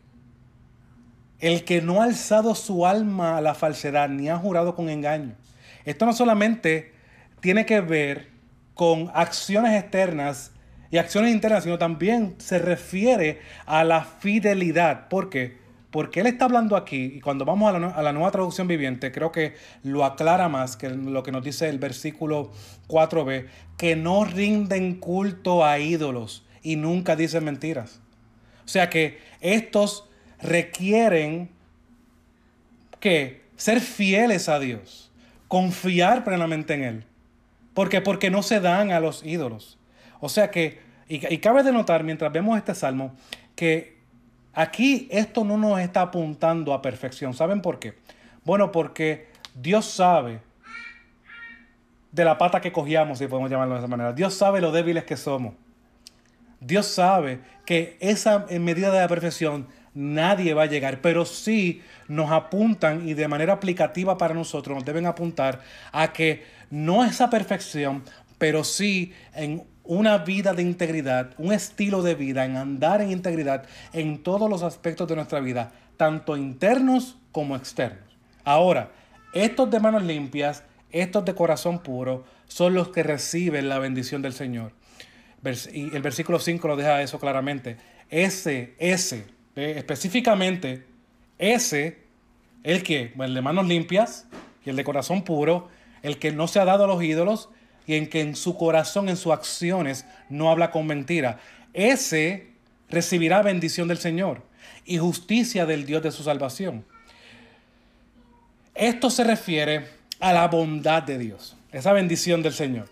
el 1.39 1.65
que 1.65 1.81
no 1.81 2.01
ha 2.01 2.05
alzado 2.05 2.55
su 2.55 2.87
alma 2.87 3.37
a 3.37 3.41
la 3.41 3.53
falsedad 3.53 4.09
ni 4.09 4.29
ha 4.29 4.37
jurado 4.37 4.75
con 4.75 4.89
engaño. 4.89 5.35
Esto 5.85 6.05
no 6.05 6.13
solamente 6.13 6.93
tiene 7.39 7.65
que 7.65 7.81
ver 7.81 8.29
con 8.73 9.11
acciones 9.13 9.79
externas 9.81 10.51
y 10.89 10.97
acciones 10.97 11.31
internas, 11.31 11.63
sino 11.63 11.77
también 11.77 12.35
se 12.37 12.59
refiere 12.59 13.41
a 13.65 13.83
la 13.83 14.03
fidelidad. 14.03 15.07
¿Por 15.09 15.29
qué? 15.29 15.57
Porque 15.91 16.21
él 16.21 16.27
está 16.27 16.45
hablando 16.45 16.75
aquí, 16.75 17.13
y 17.15 17.19
cuando 17.19 17.45
vamos 17.45 17.73
a 17.73 17.79
la, 17.79 17.87
a 17.89 18.01
la, 18.01 18.13
nueva 18.13 18.31
traducción 18.31 18.67
viviente, 18.67 19.11
creo 19.11 19.31
que 19.31 19.55
lo 19.83 20.05
aclara 20.05 20.49
más 20.49 20.75
que 20.75 20.89
lo 20.89 21.21
que 21.21 21.31
nos 21.31 21.43
dice 21.43 21.69
el 21.69 21.79
versículo 21.79 22.51
4b, 22.87 23.47
que 23.77 23.95
no 23.95 24.25
rinden 24.25 24.95
culto 24.95 25.65
a 25.65 25.79
ídolos 25.79 26.45
y 26.63 26.77
nunca 26.77 27.15
dicen 27.15 27.43
mentiras. 27.43 27.99
O 28.65 28.67
sea 28.67 28.89
que 28.89 29.19
estos 29.41 30.09
requieren 30.41 31.49
que 32.99 33.41
ser 33.55 33.81
fieles 33.81 34.49
a 34.49 34.59
Dios, 34.59 35.11
confiar 35.53 36.23
plenamente 36.23 36.73
en 36.73 36.83
Él. 36.83 37.03
¿Por 37.75 37.87
qué? 37.87 38.01
Porque 38.01 38.31
no 38.31 38.41
se 38.41 38.59
dan 38.59 38.91
a 38.91 38.99
los 38.99 39.23
ídolos. 39.23 39.77
O 40.19 40.27
sea 40.27 40.49
que, 40.49 40.81
y, 41.07 41.37
cabe 41.37 41.61
de 41.61 41.71
notar 41.71 42.03
mientras 42.03 42.33
vemos 42.33 42.57
este 42.57 42.73
salmo, 42.73 43.15
que 43.53 43.99
aquí 44.55 45.07
esto 45.11 45.43
no 45.43 45.55
nos 45.57 45.79
está 45.79 46.01
apuntando 46.01 46.73
a 46.73 46.81
perfección. 46.81 47.35
¿Saben 47.35 47.61
por 47.61 47.77
qué? 47.77 47.93
Bueno, 48.43 48.71
porque 48.71 49.27
Dios 49.53 49.85
sabe 49.85 50.39
de 52.11 52.25
la 52.25 52.39
pata 52.39 52.59
que 52.59 52.71
cogíamos, 52.71 53.19
si 53.19 53.27
podemos 53.27 53.51
llamarlo 53.51 53.75
de 53.75 53.81
esa 53.81 53.87
manera. 53.87 54.11
Dios 54.11 54.33
sabe 54.33 54.59
lo 54.59 54.71
débiles 54.71 55.03
que 55.03 55.17
somos. 55.17 55.53
Dios 56.61 56.87
sabe 56.87 57.41
que 57.67 57.95
esa 57.99 58.47
medida 58.59 58.89
de 58.89 59.01
la 59.01 59.07
perfección 59.07 59.67
nadie 59.93 60.53
va 60.53 60.63
a 60.63 60.67
llegar, 60.67 61.01
pero 61.01 61.25
sí 61.25 61.81
nos 62.07 62.31
apuntan 62.31 63.07
y 63.07 63.13
de 63.13 63.27
manera 63.27 63.53
aplicativa 63.53 64.17
para 64.17 64.33
nosotros 64.33 64.75
nos 64.75 64.85
deben 64.85 65.05
apuntar 65.05 65.61
a 65.91 66.11
que 66.13 66.43
no 66.69 67.03
esa 67.03 67.29
perfección, 67.29 68.03
pero 68.37 68.63
sí 68.63 69.13
en 69.33 69.63
una 69.83 70.17
vida 70.19 70.53
de 70.53 70.63
integridad, 70.63 71.31
un 71.37 71.53
estilo 71.53 72.01
de 72.01 72.15
vida, 72.15 72.45
en 72.45 72.57
andar 72.57 73.01
en 73.01 73.11
integridad 73.11 73.65
en 73.91 74.23
todos 74.23 74.49
los 74.49 74.63
aspectos 74.63 75.07
de 75.07 75.15
nuestra 75.15 75.39
vida, 75.39 75.71
tanto 75.97 76.37
internos 76.37 77.17
como 77.31 77.55
externos. 77.55 78.17
Ahora, 78.43 78.91
estos 79.33 79.69
de 79.69 79.79
manos 79.79 80.03
limpias, 80.03 80.63
estos 80.91 81.25
de 81.25 81.35
corazón 81.35 81.79
puro, 81.79 82.25
son 82.47 82.73
los 82.73 82.89
que 82.89 83.03
reciben 83.03 83.67
la 83.67 83.79
bendición 83.79 84.21
del 84.21 84.33
Señor. 84.33 84.73
Y 85.73 85.93
el 85.95 86.01
versículo 86.01 86.39
5 86.39 86.67
lo 86.67 86.75
deja 86.75 87.01
eso 87.01 87.19
claramente. 87.19 87.77
Ese, 88.09 88.75
ese, 88.77 89.25
específicamente, 89.55 90.85
ese, 91.37 91.99
el 92.63 92.83
que, 92.83 93.13
el 93.17 93.33
de 93.33 93.41
manos 93.41 93.67
limpias 93.67 94.27
y 94.65 94.69
el 94.69 94.75
de 94.75 94.83
corazón 94.83 95.23
puro, 95.23 95.69
el 96.01 96.17
que 96.17 96.31
no 96.31 96.47
se 96.47 96.59
ha 96.59 96.65
dado 96.65 96.85
a 96.85 96.87
los 96.87 97.03
ídolos, 97.03 97.49
y 97.85 97.95
en 97.95 98.07
que 98.07 98.21
en 98.21 98.35
su 98.35 98.57
corazón, 98.57 99.09
en 99.09 99.17
sus 99.17 99.33
acciones, 99.33 100.05
no 100.29 100.49
habla 100.49 100.71
con 100.71 100.87
mentira. 100.87 101.39
Ese 101.73 102.47
recibirá 102.89 103.41
bendición 103.41 103.87
del 103.87 103.97
Señor 103.97 104.43
y 104.85 104.97
justicia 104.97 105.65
del 105.65 105.85
Dios 105.85 106.01
de 106.03 106.11
su 106.11 106.23
salvación. 106.23 106.85
Esto 108.75 109.09
se 109.09 109.23
refiere 109.23 109.87
a 110.19 110.33
la 110.33 110.47
bondad 110.47 111.03
de 111.03 111.17
Dios, 111.17 111.57
esa 111.71 111.93
bendición 111.93 112.41
del 112.41 112.53
Señor. 112.53 112.89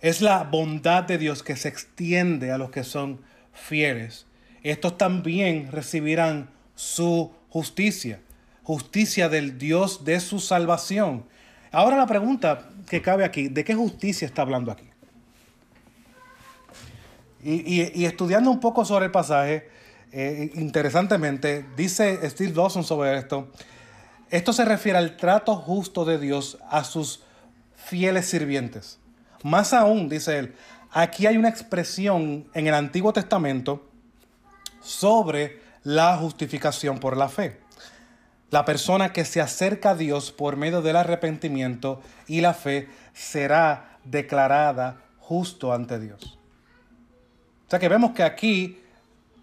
Es 0.00 0.20
la 0.20 0.42
bondad 0.42 1.04
de 1.04 1.18
Dios 1.18 1.42
que 1.42 1.56
se 1.56 1.68
extiende 1.68 2.50
a 2.50 2.58
los 2.58 2.70
que 2.70 2.82
son 2.82 3.20
fieles. 3.52 4.26
Estos 4.62 4.96
también 4.96 5.70
recibirán 5.72 6.50
su 6.74 7.32
justicia, 7.48 8.20
justicia 8.62 9.28
del 9.28 9.58
Dios 9.58 10.04
de 10.04 10.20
su 10.20 10.38
salvación. 10.38 11.24
Ahora 11.70 11.96
la 11.96 12.06
pregunta 12.06 12.68
que 12.88 13.02
cabe 13.02 13.24
aquí, 13.24 13.48
¿de 13.48 13.64
qué 13.64 13.74
justicia 13.74 14.26
está 14.26 14.42
hablando 14.42 14.70
aquí? 14.70 14.88
Y, 17.44 18.04
estudiando 18.04 18.50
un 18.50 18.60
poco 18.60 18.84
sobre 18.84 19.06
el 19.06 19.10
pasaje, 19.10 19.68
eh, 20.12 20.52
interesantemente, 20.54 21.66
dice 21.76 22.18
Steve 22.30 22.52
Dawson 22.52 22.84
sobre 22.84 23.18
esto, 23.18 23.50
esto 24.30 24.52
se 24.52 24.64
refiere 24.64 24.98
al 24.98 25.16
trato 25.16 25.56
justo 25.56 26.04
de 26.04 26.18
Dios 26.18 26.58
a 26.70 26.84
sus 26.84 27.24
fieles 27.74 28.26
sirvientes. 28.26 29.00
Más 29.42 29.72
aún, 29.72 30.08
dice 30.08 30.38
él, 30.38 30.54
aquí 30.92 31.26
hay 31.26 31.36
una 31.36 31.48
expresión 31.48 32.46
en 32.54 32.66
el 32.68 32.74
Antiguo 32.74 33.12
Testamento 33.12 33.91
sobre 34.82 35.60
la 35.84 36.16
justificación 36.16 36.98
por 36.98 37.16
la 37.16 37.28
fe 37.28 37.62
la 38.52 38.66
persona 38.66 39.14
que 39.14 39.24
se 39.24 39.40
acerca 39.40 39.90
a 39.90 39.94
Dios 39.94 40.30
por 40.30 40.56
medio 40.56 40.82
del 40.82 40.96
arrepentimiento 40.96 42.02
y 42.28 42.42
la 42.42 42.52
fe 42.52 42.86
será 43.14 43.98
declarada 44.04 45.00
justo 45.18 45.72
ante 45.72 45.98
Dios. 45.98 46.38
O 47.66 47.70
sea 47.70 47.78
que 47.78 47.88
vemos 47.88 48.12
que 48.12 48.22
aquí 48.22 48.78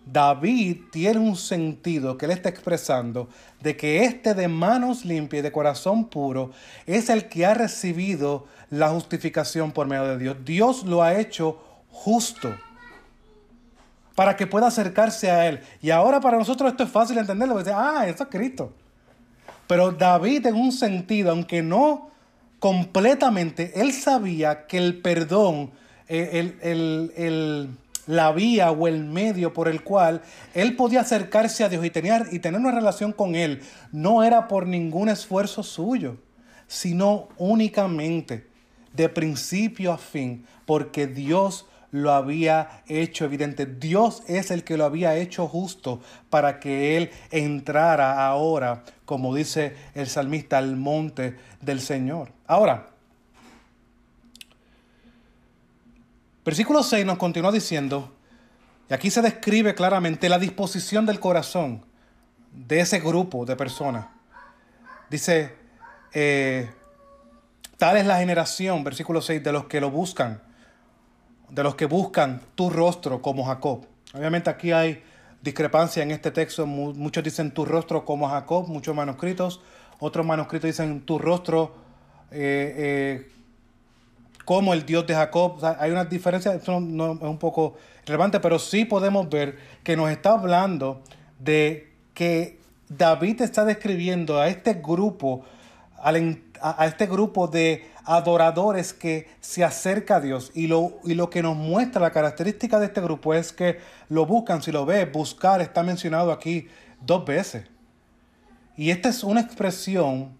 David 0.05 0.77
tiene 0.91 1.17
un 1.17 1.35
sentido 1.35 2.19
que 2.19 2.25
él 2.25 2.31
está 2.31 2.49
expresando 2.49 3.29
de 3.61 3.75
que 3.75 4.03
este 4.03 4.35
de 4.35 4.47
manos 4.47 5.03
limpias 5.05 5.39
y 5.39 5.43
de 5.43 5.51
corazón 5.51 6.05
puro 6.07 6.51
es 6.85 7.09
el 7.09 7.29
que 7.29 7.47
ha 7.47 7.55
recibido 7.55 8.45
la 8.69 8.89
justificación 8.89 9.71
por 9.71 9.87
medio 9.87 10.05
de 10.05 10.17
Dios. 10.19 10.37
Dios 10.45 10.83
lo 10.83 11.01
ha 11.01 11.19
hecho 11.19 11.59
justo 11.89 12.55
para 14.19 14.35
que 14.35 14.47
pueda 14.47 14.67
acercarse 14.67 15.31
a 15.31 15.47
Él. 15.47 15.61
Y 15.81 15.91
ahora 15.91 16.19
para 16.19 16.37
nosotros 16.37 16.69
esto 16.69 16.83
es 16.83 16.89
fácil 16.89 17.17
entenderlo. 17.17 17.57
Dice, 17.57 17.71
ah, 17.73 18.03
eso 18.05 18.23
es 18.23 18.29
Cristo. 18.29 18.73
Pero 19.65 19.93
David 19.93 20.45
en 20.47 20.55
un 20.55 20.73
sentido, 20.73 21.31
aunque 21.31 21.61
no 21.61 22.09
completamente, 22.59 23.79
él 23.79 23.93
sabía 23.93 24.67
que 24.67 24.77
el 24.77 24.99
perdón, 24.99 25.71
eh, 26.09 27.69
la 28.07 28.33
vía 28.33 28.71
o 28.71 28.89
el 28.89 29.05
medio 29.05 29.53
por 29.53 29.69
el 29.69 29.85
cual 29.85 30.21
él 30.53 30.75
podía 30.75 30.99
acercarse 30.99 31.63
a 31.63 31.69
Dios 31.69 31.85
y 31.85 31.89
tener, 31.89 32.27
y 32.29 32.39
tener 32.39 32.59
una 32.59 32.71
relación 32.71 33.13
con 33.13 33.35
Él, 33.35 33.61
no 33.93 34.21
era 34.25 34.49
por 34.49 34.67
ningún 34.67 35.07
esfuerzo 35.07 35.63
suyo, 35.63 36.17
sino 36.67 37.29
únicamente 37.37 38.49
de 38.91 39.07
principio 39.07 39.93
a 39.93 39.97
fin, 39.97 40.45
porque 40.65 41.07
Dios 41.07 41.68
lo 41.91 42.11
había 42.11 42.83
hecho 42.87 43.25
evidente. 43.25 43.65
Dios 43.65 44.23
es 44.27 44.51
el 44.51 44.63
que 44.63 44.77
lo 44.77 44.85
había 44.85 45.15
hecho 45.15 45.47
justo 45.47 46.01
para 46.29 46.59
que 46.59 46.97
Él 46.97 47.11
entrara 47.31 48.25
ahora, 48.27 48.83
como 49.05 49.33
dice 49.33 49.75
el 49.95 50.07
salmista, 50.07 50.57
al 50.57 50.75
monte 50.75 51.37
del 51.61 51.81
Señor. 51.81 52.31
Ahora, 52.45 52.87
versículo 56.45 56.83
6 56.83 57.05
nos 57.05 57.17
continúa 57.17 57.51
diciendo, 57.51 58.13
y 58.89 58.93
aquí 58.93 59.11
se 59.11 59.21
describe 59.21 59.75
claramente 59.75 60.29
la 60.29 60.39
disposición 60.39 61.05
del 61.05 61.19
corazón 61.19 61.85
de 62.51 62.79
ese 62.79 62.99
grupo 62.99 63.45
de 63.45 63.55
personas. 63.55 64.07
Dice, 65.09 65.55
eh, 66.13 66.69
tal 67.77 67.97
es 67.97 68.05
la 68.05 68.17
generación, 68.17 68.83
versículo 68.83 69.21
6, 69.21 69.43
de 69.43 69.51
los 69.51 69.65
que 69.65 69.81
lo 69.81 69.89
buscan 69.89 70.48
de 71.49 71.63
los 71.63 71.75
que 71.75 71.85
buscan 71.85 72.41
tu 72.55 72.69
rostro 72.69 73.21
como 73.21 73.45
Jacob. 73.45 73.85
Obviamente 74.13 74.49
aquí 74.49 74.71
hay 74.71 75.03
discrepancia 75.41 76.03
en 76.03 76.11
este 76.11 76.31
texto. 76.31 76.65
Muchos 76.65 77.23
dicen 77.23 77.51
tu 77.51 77.65
rostro 77.65 78.05
como 78.05 78.27
Jacob, 78.29 78.67
muchos 78.67 78.95
manuscritos. 78.95 79.61
Otros 79.99 80.25
manuscritos 80.25 80.69
dicen 80.69 81.01
tu 81.01 81.19
rostro 81.19 81.73
eh, 82.31 82.73
eh, 82.77 83.31
como 84.45 84.73
el 84.73 84.85
Dios 84.85 85.05
de 85.05 85.13
Jacob. 85.13 85.63
hay 85.79 85.91
una 85.91 86.05
diferencia, 86.05 86.53
eso 86.53 86.79
no, 86.79 87.13
es 87.13 87.21
un 87.21 87.37
poco 87.37 87.75
relevante, 88.05 88.39
pero 88.39 88.57
sí 88.57 88.85
podemos 88.85 89.29
ver 89.29 89.57
que 89.83 89.95
nos 89.95 90.09
está 90.09 90.31
hablando 90.31 91.01
de 91.39 91.91
que 92.13 92.59
David 92.87 93.41
está 93.41 93.65
describiendo 93.65 94.39
a 94.39 94.47
este 94.47 94.73
grupo, 94.73 95.43
a 96.01 96.85
este 96.85 97.05
grupo 97.05 97.47
de 97.47 97.87
adoradores 98.09 98.91
que 98.91 99.27
se 99.39 99.63
acerca 99.63 100.15
a 100.15 100.19
Dios. 100.19 100.51
Y 100.55 100.65
lo, 100.65 100.97
y 101.03 101.13
lo 101.13 101.29
que 101.29 101.43
nos 101.43 101.55
muestra 101.55 102.01
la 102.01 102.11
característica 102.11 102.79
de 102.79 102.87
este 102.87 103.01
grupo 103.01 103.35
es 103.35 103.53
que 103.53 103.77
lo 104.09 104.25
buscan, 104.25 104.63
si 104.63 104.71
lo 104.71 104.83
ves, 104.83 105.11
buscar 105.11 105.61
está 105.61 105.83
mencionado 105.83 106.31
aquí 106.31 106.67
dos 107.01 107.23
veces. 107.23 107.65
Y 108.75 108.89
esta 108.89 109.09
es 109.09 109.23
una 109.23 109.41
expresión 109.41 110.35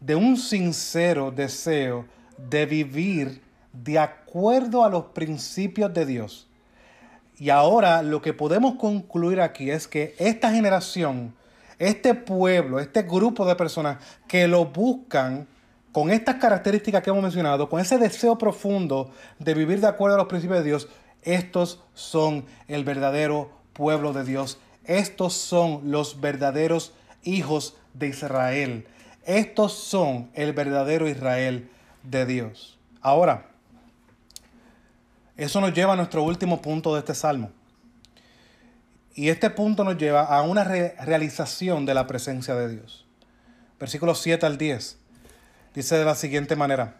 de 0.00 0.14
un 0.14 0.38
sincero 0.38 1.30
deseo 1.30 2.06
de 2.38 2.64
vivir 2.64 3.42
de 3.74 3.98
acuerdo 3.98 4.82
a 4.82 4.88
los 4.88 5.04
principios 5.06 5.92
de 5.92 6.06
Dios. 6.06 6.48
Y 7.38 7.50
ahora 7.50 8.02
lo 8.02 8.22
que 8.22 8.32
podemos 8.32 8.76
concluir 8.76 9.42
aquí 9.42 9.70
es 9.70 9.86
que 9.86 10.14
esta 10.18 10.50
generación, 10.50 11.34
este 11.78 12.14
pueblo, 12.14 12.80
este 12.80 13.02
grupo 13.02 13.44
de 13.44 13.54
personas 13.54 13.98
que 14.26 14.48
lo 14.48 14.64
buscan 14.64 15.46
con 15.96 16.10
estas 16.10 16.34
características 16.34 17.02
que 17.02 17.08
hemos 17.08 17.22
mencionado, 17.22 17.70
con 17.70 17.80
ese 17.80 17.96
deseo 17.96 18.36
profundo 18.36 19.10
de 19.38 19.54
vivir 19.54 19.80
de 19.80 19.86
acuerdo 19.86 20.16
a 20.16 20.18
los 20.18 20.26
principios 20.26 20.58
de 20.58 20.64
Dios, 20.66 20.88
estos 21.22 21.80
son 21.94 22.44
el 22.68 22.84
verdadero 22.84 23.50
pueblo 23.72 24.12
de 24.12 24.22
Dios. 24.22 24.58
Estos 24.84 25.32
son 25.32 25.90
los 25.90 26.20
verdaderos 26.20 26.92
hijos 27.22 27.78
de 27.94 28.08
Israel. 28.08 28.86
Estos 29.24 29.72
son 29.72 30.28
el 30.34 30.52
verdadero 30.52 31.08
Israel 31.08 31.70
de 32.02 32.26
Dios. 32.26 32.78
Ahora, 33.00 33.46
eso 35.38 35.62
nos 35.62 35.72
lleva 35.72 35.94
a 35.94 35.96
nuestro 35.96 36.24
último 36.24 36.60
punto 36.60 36.92
de 36.92 36.98
este 36.98 37.14
salmo. 37.14 37.52
Y 39.14 39.30
este 39.30 39.48
punto 39.48 39.82
nos 39.82 39.96
lleva 39.96 40.24
a 40.24 40.42
una 40.42 40.62
realización 40.62 41.86
de 41.86 41.94
la 41.94 42.06
presencia 42.06 42.54
de 42.54 42.68
Dios. 42.68 43.06
Versículos 43.80 44.20
7 44.20 44.44
al 44.44 44.58
10. 44.58 45.05
Dice 45.76 45.98
de 45.98 46.06
la 46.06 46.14
siguiente 46.14 46.56
manera: 46.56 46.96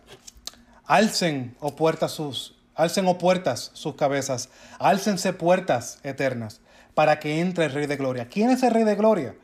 Alcen, 0.84 1.56
oh 1.60 1.74
puertas 1.74 2.12
sus, 2.12 2.58
alcen, 2.74 3.06
oh 3.06 3.16
puertas, 3.16 3.70
sus 3.72 3.94
cabezas, 3.94 4.50
álcense 4.78 5.32
puertas 5.32 5.98
eternas, 6.02 6.60
para 6.92 7.18
que 7.18 7.40
entre 7.40 7.64
el 7.64 7.72
Rey 7.72 7.86
de 7.86 7.96
Gloria. 7.96 8.28
¿Quién 8.28 8.50
es 8.50 8.62
el 8.62 8.74
Rey 8.74 8.84
de 8.84 8.94
Gloria? 8.94 9.34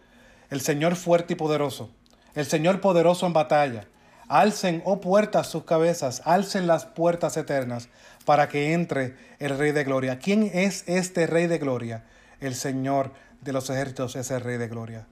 El 0.50 0.60
Señor 0.60 0.96
fuerte 0.96 1.32
y 1.32 1.36
poderoso, 1.36 1.90
el 2.34 2.44
Señor 2.44 2.82
poderoso 2.82 3.26
en 3.26 3.32
batalla. 3.32 3.88
Alcen, 4.28 4.82
oh 4.84 5.00
puertas, 5.00 5.46
sus 5.46 5.64
cabezas, 5.64 6.20
alcen 6.26 6.66
las 6.66 6.84
puertas 6.84 7.38
eternas, 7.38 7.88
para 8.26 8.50
que 8.50 8.74
entre 8.74 9.16
el 9.38 9.56
Rey 9.56 9.72
de 9.72 9.84
Gloria. 9.84 10.18
¿Quién 10.18 10.50
es 10.52 10.84
este 10.86 11.26
Rey 11.26 11.46
de 11.46 11.56
Gloria? 11.56 12.04
El 12.40 12.54
Señor 12.54 13.12
de 13.40 13.54
los 13.54 13.70
ejércitos 13.70 14.14
es 14.14 14.30
el 14.30 14.42
Rey 14.42 14.58
de 14.58 14.68
Gloria. 14.68 15.06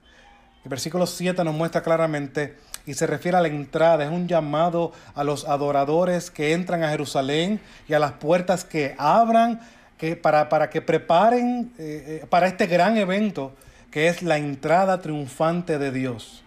El 0.62 0.68
versículo 0.68 1.06
7 1.06 1.42
nos 1.42 1.54
muestra 1.54 1.82
claramente 1.82 2.56
y 2.84 2.94
se 2.94 3.06
refiere 3.06 3.36
a 3.38 3.40
la 3.40 3.48
entrada, 3.48 4.04
es 4.04 4.10
un 4.10 4.28
llamado 4.28 4.92
a 5.14 5.24
los 5.24 5.46
adoradores 5.46 6.30
que 6.30 6.52
entran 6.52 6.82
a 6.82 6.90
Jerusalén 6.90 7.60
y 7.88 7.94
a 7.94 7.98
las 7.98 8.12
puertas 8.12 8.64
que 8.64 8.94
abran 8.98 9.60
que 9.96 10.16
para, 10.16 10.48
para 10.48 10.70
que 10.70 10.82
preparen 10.82 11.72
eh, 11.78 12.20
eh, 12.22 12.26
para 12.28 12.46
este 12.46 12.66
gran 12.66 12.96
evento 12.96 13.54
que 13.90 14.08
es 14.08 14.22
la 14.22 14.38
entrada 14.38 15.00
triunfante 15.00 15.78
de 15.78 15.90
Dios. 15.92 16.42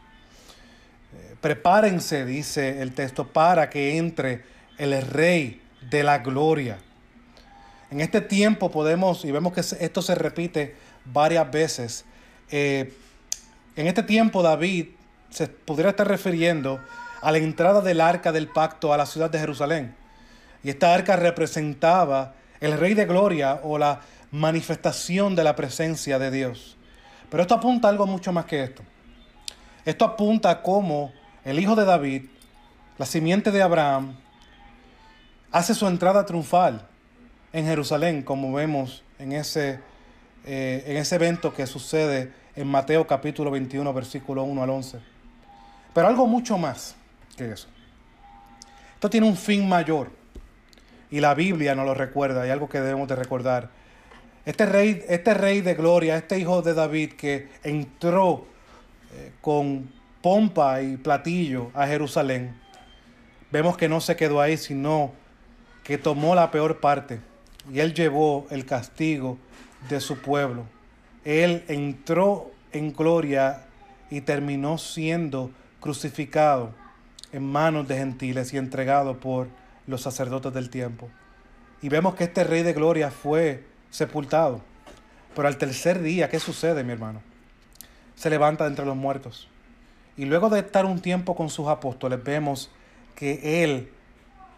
Eh, 1.14 1.36
prepárense, 1.42 2.26
dice 2.26 2.82
el 2.82 2.94
texto, 2.94 3.28
para 3.28 3.70
que 3.70 3.98
entre 3.98 4.44
el 4.78 5.00
Rey 5.02 5.62
de 5.90 6.04
la 6.04 6.20
Gloria. 6.20 6.78
En 7.92 8.00
este 8.00 8.22
tiempo 8.22 8.72
podemos, 8.72 9.26
y 9.26 9.32
vemos 9.32 9.54
que 9.54 9.60
esto 9.62 10.02
se 10.02 10.16
repite 10.16 10.76
varias 11.06 11.52
veces, 11.52 12.06
en 13.76 13.88
este 13.88 14.04
tiempo 14.04 14.44
David 14.44 14.88
se 15.30 15.48
podría 15.48 15.90
estar 15.90 16.08
refiriendo 16.08 16.80
a 17.22 17.32
la 17.32 17.38
entrada 17.40 17.82
del 17.82 18.02
arca 18.02 18.32
del 18.32 18.48
pacto 18.48 18.94
a 18.94 18.98
la 18.98 19.06
ciudad 19.06 19.30
de 19.30 19.40
Jerusalén. 19.40 19.96
Y 20.64 20.70
esta 20.70 20.94
arca 20.94 21.16
representaba 21.16 22.34
el 22.60 22.78
Rey 22.78 22.94
de 22.94 23.06
Gloria 23.06 23.60
o 23.64 23.78
la 23.78 24.02
manifestación 24.32 25.36
de 25.36 25.44
la 25.44 25.56
presencia 25.56 26.20
de 26.20 26.32
Dios. 26.32 26.78
Pero 27.30 27.44
esto 27.44 27.56
apunta 27.56 27.88
a 27.88 27.92
algo 27.92 28.06
mucho 28.06 28.32
más 28.32 28.46
que 28.46 28.64
esto. 28.64 28.84
Esto 29.86 30.06
apunta 30.06 30.50
a 30.50 30.62
cómo 30.62 31.12
el 31.44 31.60
hijo 31.60 31.76
de 31.76 31.86
David, 31.86 32.26
la 32.98 33.06
simiente 33.06 33.52
de 33.52 33.62
Abraham, 33.62 34.16
hace 35.52 35.74
su 35.74 35.88
entrada 35.88 36.26
triunfal 36.26 36.88
en 37.52 37.66
Jerusalén, 37.66 38.24
como 38.24 38.54
vemos 38.54 39.04
en 39.20 39.34
ese, 39.34 39.80
eh, 40.46 40.84
en 40.88 40.98
ese 40.98 41.16
evento 41.16 41.54
que 41.54 41.68
sucede 41.68 42.32
en 42.56 42.68
Mateo 42.68 43.06
capítulo 43.08 43.52
21, 43.52 43.94
versículo 43.94 44.44
1 44.44 44.64
al 44.64 44.70
11. 44.70 45.00
Pero 45.94 46.08
algo 46.08 46.28
mucho 46.28 46.58
más 46.58 46.96
que 47.36 47.52
eso. 47.52 47.68
Esto 48.96 49.10
tiene 49.10 49.28
un 49.28 49.36
fin 49.38 49.68
mayor. 49.68 50.12
Y 51.12 51.20
la 51.20 51.34
Biblia 51.34 51.76
nos 51.76 51.86
lo 51.86 51.94
recuerda, 51.94 52.42
hay 52.42 52.50
algo 52.50 52.68
que 52.68 52.80
debemos 52.82 53.08
de 53.08 53.16
recordar 53.16 53.70
este 54.46 54.66
rey, 54.66 55.04
este 55.08 55.34
rey 55.34 55.62
de 55.62 55.74
gloria, 55.76 56.18
este 56.18 56.40
hijo 56.40 56.62
de 56.62 56.74
David 56.74 57.14
que 57.14 57.50
entró 57.64 58.46
eh, 59.14 59.32
con 59.42 59.90
pompa 60.22 60.82
y 60.82 60.98
platillo 60.98 61.70
a 61.74 61.86
Jerusalén, 61.86 62.60
vemos 63.52 63.78
que 63.78 63.88
no 63.88 64.02
se 64.02 64.16
quedó 64.16 64.42
ahí, 64.42 64.58
sino 64.58 65.12
que 65.84 65.98
tomó 65.98 66.34
la 66.34 66.50
peor 66.50 66.80
parte 66.80 67.22
y 67.72 67.80
él 67.80 67.94
llevó 67.94 68.48
el 68.50 68.66
castigo 68.66 69.38
de 69.90 70.00
su 70.00 70.18
pueblo. 70.18 70.66
Él 71.26 71.64
entró 71.68 72.52
en 72.72 72.94
gloria 72.94 73.66
y 74.10 74.22
terminó 74.22 74.78
siendo 74.78 75.52
crucificado 75.80 76.74
en 77.32 77.44
manos 77.44 77.88
de 77.88 77.98
gentiles 77.98 78.54
y 78.54 78.58
entregado 78.58 79.20
por 79.20 79.48
los 79.88 80.02
sacerdotes 80.02 80.54
del 80.54 80.70
tiempo. 80.70 81.10
Y 81.82 81.90
vemos 81.90 82.16
que 82.16 82.26
este 82.26 82.44
rey 82.44 82.64
de 82.64 82.74
gloria 82.74 83.12
fue 83.12 83.66
sepultado. 83.90 84.62
Pero 85.36 85.48
al 85.48 85.58
tercer 85.58 86.02
día, 86.02 86.30
¿qué 86.30 86.40
sucede, 86.40 86.84
mi 86.84 86.94
hermano? 86.94 87.22
Se 88.16 88.30
levanta 88.30 88.68
entre 88.68 88.86
los 88.86 88.96
muertos. 88.96 89.50
Y 90.16 90.26
luego 90.26 90.50
de 90.50 90.60
estar 90.60 90.86
un 90.86 91.02
tiempo 91.02 91.36
con 91.36 91.50
sus 91.50 91.68
apóstoles, 91.68 92.24
vemos 92.24 92.70
que 93.16 93.64
Él, 93.64 93.90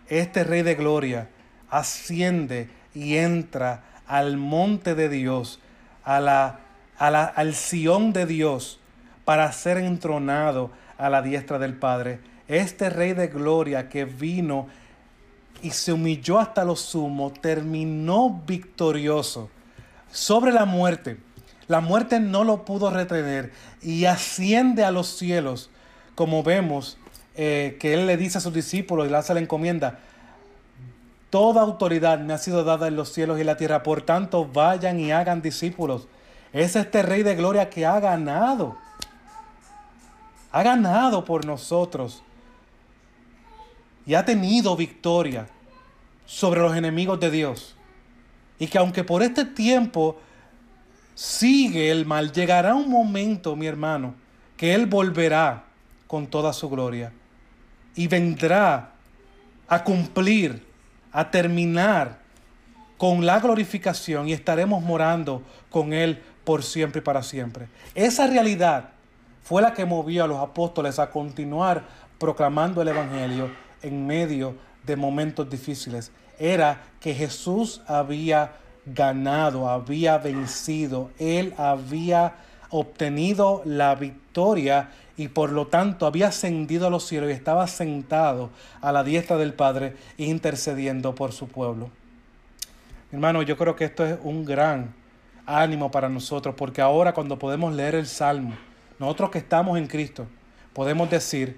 este 0.07 0.43
Rey 0.43 0.63
de 0.63 0.75
Gloria, 0.75 1.29
asciende 1.69 2.69
y 2.93 3.15
entra 3.15 3.83
al 4.05 4.37
monte 4.37 4.95
de 4.95 5.09
Dios, 5.09 5.59
a 6.05 6.21
la, 6.21 6.59
a 6.97 7.11
la, 7.11 7.25
al 7.25 7.53
Sión 7.53 8.13
de 8.13 8.25
Dios, 8.25 8.79
para 9.25 9.51
ser 9.51 9.77
entronado 9.77 10.71
a 10.97 11.09
la 11.09 11.21
diestra 11.21 11.59
del 11.59 11.73
Padre. 11.73 12.19
Este 12.47 12.89
Rey 12.89 13.13
de 13.13 13.27
Gloria 13.27 13.89
que 13.89 14.05
vino 14.05 14.67
y 15.61 15.71
se 15.71 15.91
humilló 15.91 16.39
hasta 16.39 16.63
lo 16.63 16.75
sumo, 16.75 17.31
terminó 17.31 18.43
victorioso 18.45 19.49
sobre 20.11 20.51
la 20.51 20.65
muerte. 20.65 21.17
La 21.67 21.81
muerte 21.81 22.19
no 22.19 22.43
lo 22.43 22.63
pudo 22.63 22.91
retener 22.91 23.51
y 23.81 24.05
asciende 24.05 24.83
a 24.83 24.91
los 24.91 25.07
cielos, 25.07 25.71
como 26.13 26.43
vemos 26.43 26.99
eh, 27.35 27.77
que 27.79 27.95
él 27.95 28.05
le 28.05 28.15
dice 28.15 28.37
a 28.37 28.41
sus 28.41 28.53
discípulos 28.53 29.07
y 29.07 29.09
le 29.09 29.17
hace 29.17 29.33
la 29.33 29.39
encomienda. 29.39 29.99
Toda 31.35 31.63
autoridad 31.63 32.17
me 32.19 32.31
ha 32.31 32.37
sido 32.37 32.63
dada 32.63 32.87
en 32.87 32.95
los 32.95 33.11
cielos 33.11 33.41
y 33.41 33.43
la 33.43 33.57
tierra, 33.57 33.83
por 33.83 34.01
tanto 34.01 34.45
vayan 34.45 35.01
y 35.01 35.11
hagan 35.11 35.41
discípulos. 35.41 36.07
Es 36.53 36.77
este 36.77 37.01
Rey 37.01 37.23
de 37.23 37.35
Gloria 37.35 37.69
que 37.69 37.85
ha 37.85 37.99
ganado, 37.99 38.77
ha 40.49 40.63
ganado 40.63 41.25
por 41.25 41.45
nosotros 41.45 42.23
y 44.05 44.13
ha 44.13 44.23
tenido 44.23 44.77
victoria 44.77 45.49
sobre 46.25 46.61
los 46.61 46.73
enemigos 46.73 47.19
de 47.19 47.29
Dios. 47.29 47.75
Y 48.57 48.67
que 48.67 48.77
aunque 48.77 49.03
por 49.03 49.21
este 49.21 49.43
tiempo 49.43 50.17
sigue 51.15 51.91
el 51.91 52.05
mal, 52.05 52.31
llegará 52.31 52.75
un 52.75 52.89
momento, 52.89 53.57
mi 53.57 53.65
hermano, 53.65 54.15
que 54.55 54.73
Él 54.73 54.85
volverá 54.85 55.65
con 56.07 56.27
toda 56.27 56.53
su 56.53 56.69
gloria 56.69 57.11
y 57.93 58.07
vendrá 58.07 58.93
a 59.67 59.83
cumplir, 59.83 60.64
a 61.15 61.31
terminar 61.31 62.19
con 62.97 63.25
la 63.25 63.39
glorificación 63.39 64.27
y 64.27 64.33
estaremos 64.33 64.83
morando 64.83 65.41
con 65.69 65.93
Él 65.93 66.21
por 66.43 66.61
siempre 66.61 66.99
y 66.99 67.03
para 67.03 67.23
siempre. 67.23 67.67
Esa 67.95 68.27
realidad 68.27 68.89
fue 69.41 69.61
la 69.61 69.73
que 69.73 69.85
movió 69.85 70.25
a 70.25 70.27
los 70.27 70.39
apóstoles 70.39 70.99
a 70.99 71.09
continuar 71.09 71.83
proclamando 72.19 72.81
el 72.81 72.89
Evangelio 72.89 73.49
en 73.81 74.05
medio 74.05 74.55
de 74.85 74.95
momentos 74.97 75.49
difíciles 75.49 76.11
era 76.37 76.83
que 76.99 77.13
Jesús 77.13 77.81
había 77.87 78.53
ganado, 78.85 79.69
había 79.69 80.17
vencido, 80.17 81.11
él 81.17 81.53
había 81.57 82.35
obtenido 82.69 83.61
la 83.63 83.95
victoria 83.95 84.24
y 85.17 85.29
por 85.29 85.51
lo 85.51 85.67
tanto 85.67 86.05
había 86.05 86.27
ascendido 86.27 86.87
a 86.87 86.89
los 86.89 87.05
cielos 87.05 87.29
y 87.29 87.33
estaba 87.33 87.67
sentado 87.67 88.49
a 88.81 88.91
la 88.91 89.03
diestra 89.03 89.37
del 89.37 89.53
Padre 89.53 89.95
intercediendo 90.17 91.15
por 91.15 91.31
su 91.31 91.47
pueblo. 91.47 91.89
Hermano, 93.11 93.41
yo 93.43 93.55
creo 93.55 93.75
que 93.75 93.85
esto 93.85 94.05
es 94.05 94.17
un 94.23 94.43
gran 94.43 94.93
ánimo 95.45 95.89
para 95.89 96.09
nosotros 96.09 96.53
porque 96.57 96.81
ahora 96.81 97.13
cuando 97.13 97.39
podemos 97.39 97.73
leer 97.73 97.95
el 97.95 98.07
Salmo, 98.07 98.55
nosotros 98.99 99.29
que 99.29 99.37
estamos 99.37 99.77
en 99.77 99.87
Cristo, 99.87 100.25
podemos 100.73 101.09
decir, 101.09 101.57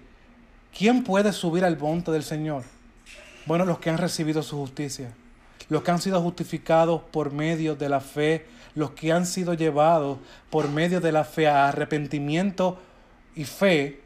¿quién 0.78 1.04
puede 1.04 1.32
subir 1.32 1.66
al 1.66 1.80
monte 1.80 2.12
del 2.12 2.24
Señor? 2.24 2.64
Bueno, 3.48 3.66
los 3.66 3.80
que 3.80 3.90
han 3.90 3.98
recibido 3.98 4.44
su 4.44 4.58
justicia, 4.58 5.10
los 5.70 5.84
que 5.84 5.92
han 5.92 6.00
sido 6.00 6.22
justificados 6.22 7.02
por 7.12 7.32
medio 7.32 7.76
de 7.76 7.90
la 7.90 8.00
fe, 8.00 8.46
los 8.76 8.92
que 8.92 9.12
han 9.12 9.26
sido 9.26 9.54
llevados 9.54 10.18
por 10.50 10.70
medio 10.70 11.02
de 11.02 11.12
la 11.12 11.24
fe 11.24 11.48
a 11.48 11.68
arrepentimiento 11.68 12.78
y 13.36 13.44
fe 13.44 14.02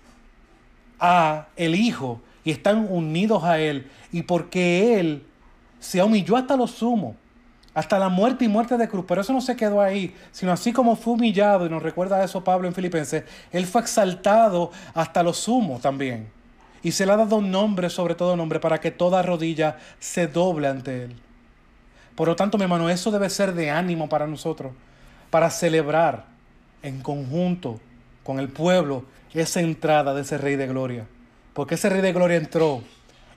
a 1.00 1.48
el 1.56 1.76
Hijo 1.76 2.22
y 2.44 2.52
están 2.52 2.88
unidos 2.90 3.44
a 3.44 3.60
Él 3.60 3.90
y 4.12 4.24
porque 4.24 5.00
Él 5.00 5.24
se 5.80 6.02
humilló 6.02 6.38
hasta 6.38 6.56
lo 6.56 6.68
sumo, 6.68 7.16
hasta 7.74 7.98
la 8.00 8.10
muerte 8.10 8.46
y 8.46 8.48
muerte 8.48 8.78
de 8.78 8.88
cruz. 8.88 9.06
Pero 9.08 9.22
eso 9.22 9.34
no 9.34 9.42
se 9.42 9.56
quedó 9.56 9.82
ahí, 9.82 10.16
sino 10.32 10.52
así 10.52 10.72
como 10.72 10.96
fue 10.96 11.14
humillado, 11.14 11.66
y 11.66 11.70
nos 11.70 11.84
recuerda 11.84 12.24
eso 12.24 12.44
Pablo 12.44 12.68
en 12.68 12.74
Filipenses, 12.74 13.24
Él 13.52 13.66
fue 13.66 13.82
exaltado 13.82 14.72
hasta 14.94 15.24
lo 15.24 15.34
sumo 15.34 15.80
también. 15.80 16.30
Y 16.84 16.92
se 16.92 17.06
le 17.06 17.12
ha 17.12 17.18
dado 17.18 17.38
un 17.38 17.52
nombre 17.52 17.90
sobre 17.90 18.16
todo 18.16 18.36
nombre 18.36 18.60
para 18.60 18.80
que 18.80 18.92
toda 18.92 19.22
rodilla 19.22 19.78
se 20.00 20.28
doble 20.28 20.68
ante 20.68 21.04
Él. 21.06 21.16
Por 22.16 22.28
lo 22.28 22.36
tanto, 22.36 22.58
mi 22.58 22.64
hermano, 22.64 22.90
eso 22.90 23.12
debe 23.12 23.30
ser 23.30 23.54
de 23.54 23.70
ánimo 23.70 24.10
para 24.10 24.28
nosotros, 24.28 24.74
para 25.30 25.50
celebrar 25.50 26.26
en 26.84 27.02
conjunto 27.02 27.80
con 28.24 28.40
el 28.40 28.50
pueblo 28.50 29.06
esa 29.34 29.62
entrada 29.62 30.14
de 30.14 30.22
ese 30.22 30.38
Rey 30.38 30.56
de 30.56 30.68
Gloria. 30.68 31.06
Porque 31.54 31.76
ese 31.76 31.90
Rey 31.90 32.02
de 32.02 32.14
Gloria 32.14 32.38
entró 32.38 32.82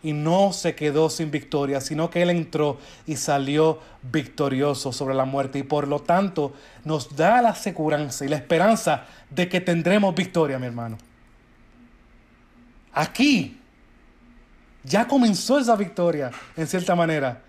y 0.03 0.13
no 0.13 0.53
se 0.53 0.75
quedó 0.75 1.09
sin 1.09 1.31
victoria, 1.31 1.81
sino 1.81 2.11
que 2.11 2.23
Él 2.23 2.31
entró 2.31 2.79
y 3.07 3.17
salió 3.17 3.81
victorioso 4.03 4.93
sobre 4.93 5.15
la 5.15 5.25
muerte. 5.25 5.61
Y 5.61 5.63
por 5.63 5.89
lo 5.89 6.01
tanto 6.01 6.53
nos 6.85 7.17
da 7.17 7.41
la 7.41 7.55
seguridad 7.55 8.13
y 8.21 8.29
la 8.29 8.37
esperanza 8.37 9.07
de 9.31 9.49
que 9.49 9.61
tendremos 9.61 10.15
victoria, 10.15 10.59
mi 10.59 10.67
hermano. 10.67 10.99
Aquí 12.93 13.59
ya 14.85 15.09
comenzó 15.09 15.59
esa 15.59 15.75
victoria, 15.75 16.31
en 16.57 16.67
cierta 16.67 16.95
manera. 16.95 17.41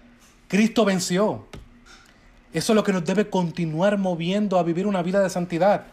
Cristo 0.56 0.86
venció. 0.86 1.48
Eso 2.54 2.72
es 2.72 2.76
lo 2.78 2.84
que 2.86 2.94
nos 2.94 3.04
debe 3.04 3.30
continuar 3.30 3.98
moviendo 3.98 4.58
a 4.58 4.63
vivir 4.63 4.88
una 4.88 5.04
vida 5.04 5.22
de 5.22 5.30
santidad, 5.30 5.88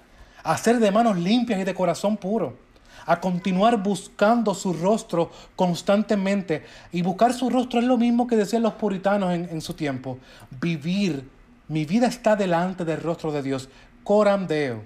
a 0.44 0.56
ser 0.56 0.78
de 0.78 0.92
manos 0.92 1.18
limpias 1.18 1.58
y 1.58 1.64
de 1.64 1.74
corazón 1.74 2.16
puro, 2.16 2.56
a 3.04 3.20
continuar 3.20 3.82
buscando 3.82 4.54
su 4.54 4.72
rostro 4.72 5.32
constantemente. 5.56 6.62
Y 6.92 7.02
buscar 7.02 7.32
su 7.32 7.50
rostro 7.50 7.80
es 7.80 7.86
lo 7.86 7.98
mismo 7.98 8.28
que 8.28 8.36
decían 8.36 8.62
los 8.62 8.74
puritanos 8.74 9.34
en, 9.34 9.60
su 9.60 9.74
tiempo. 9.74 10.20
Vivir, 10.60 11.28
mi 11.66 11.84
vida 11.84 12.06
está 12.06 12.36
delante 12.36 12.84
del 12.84 13.00
rostro 13.00 13.32
de 13.32 13.42
Dios. 13.42 13.68
Coram 14.04 14.46
Deo. 14.46 14.80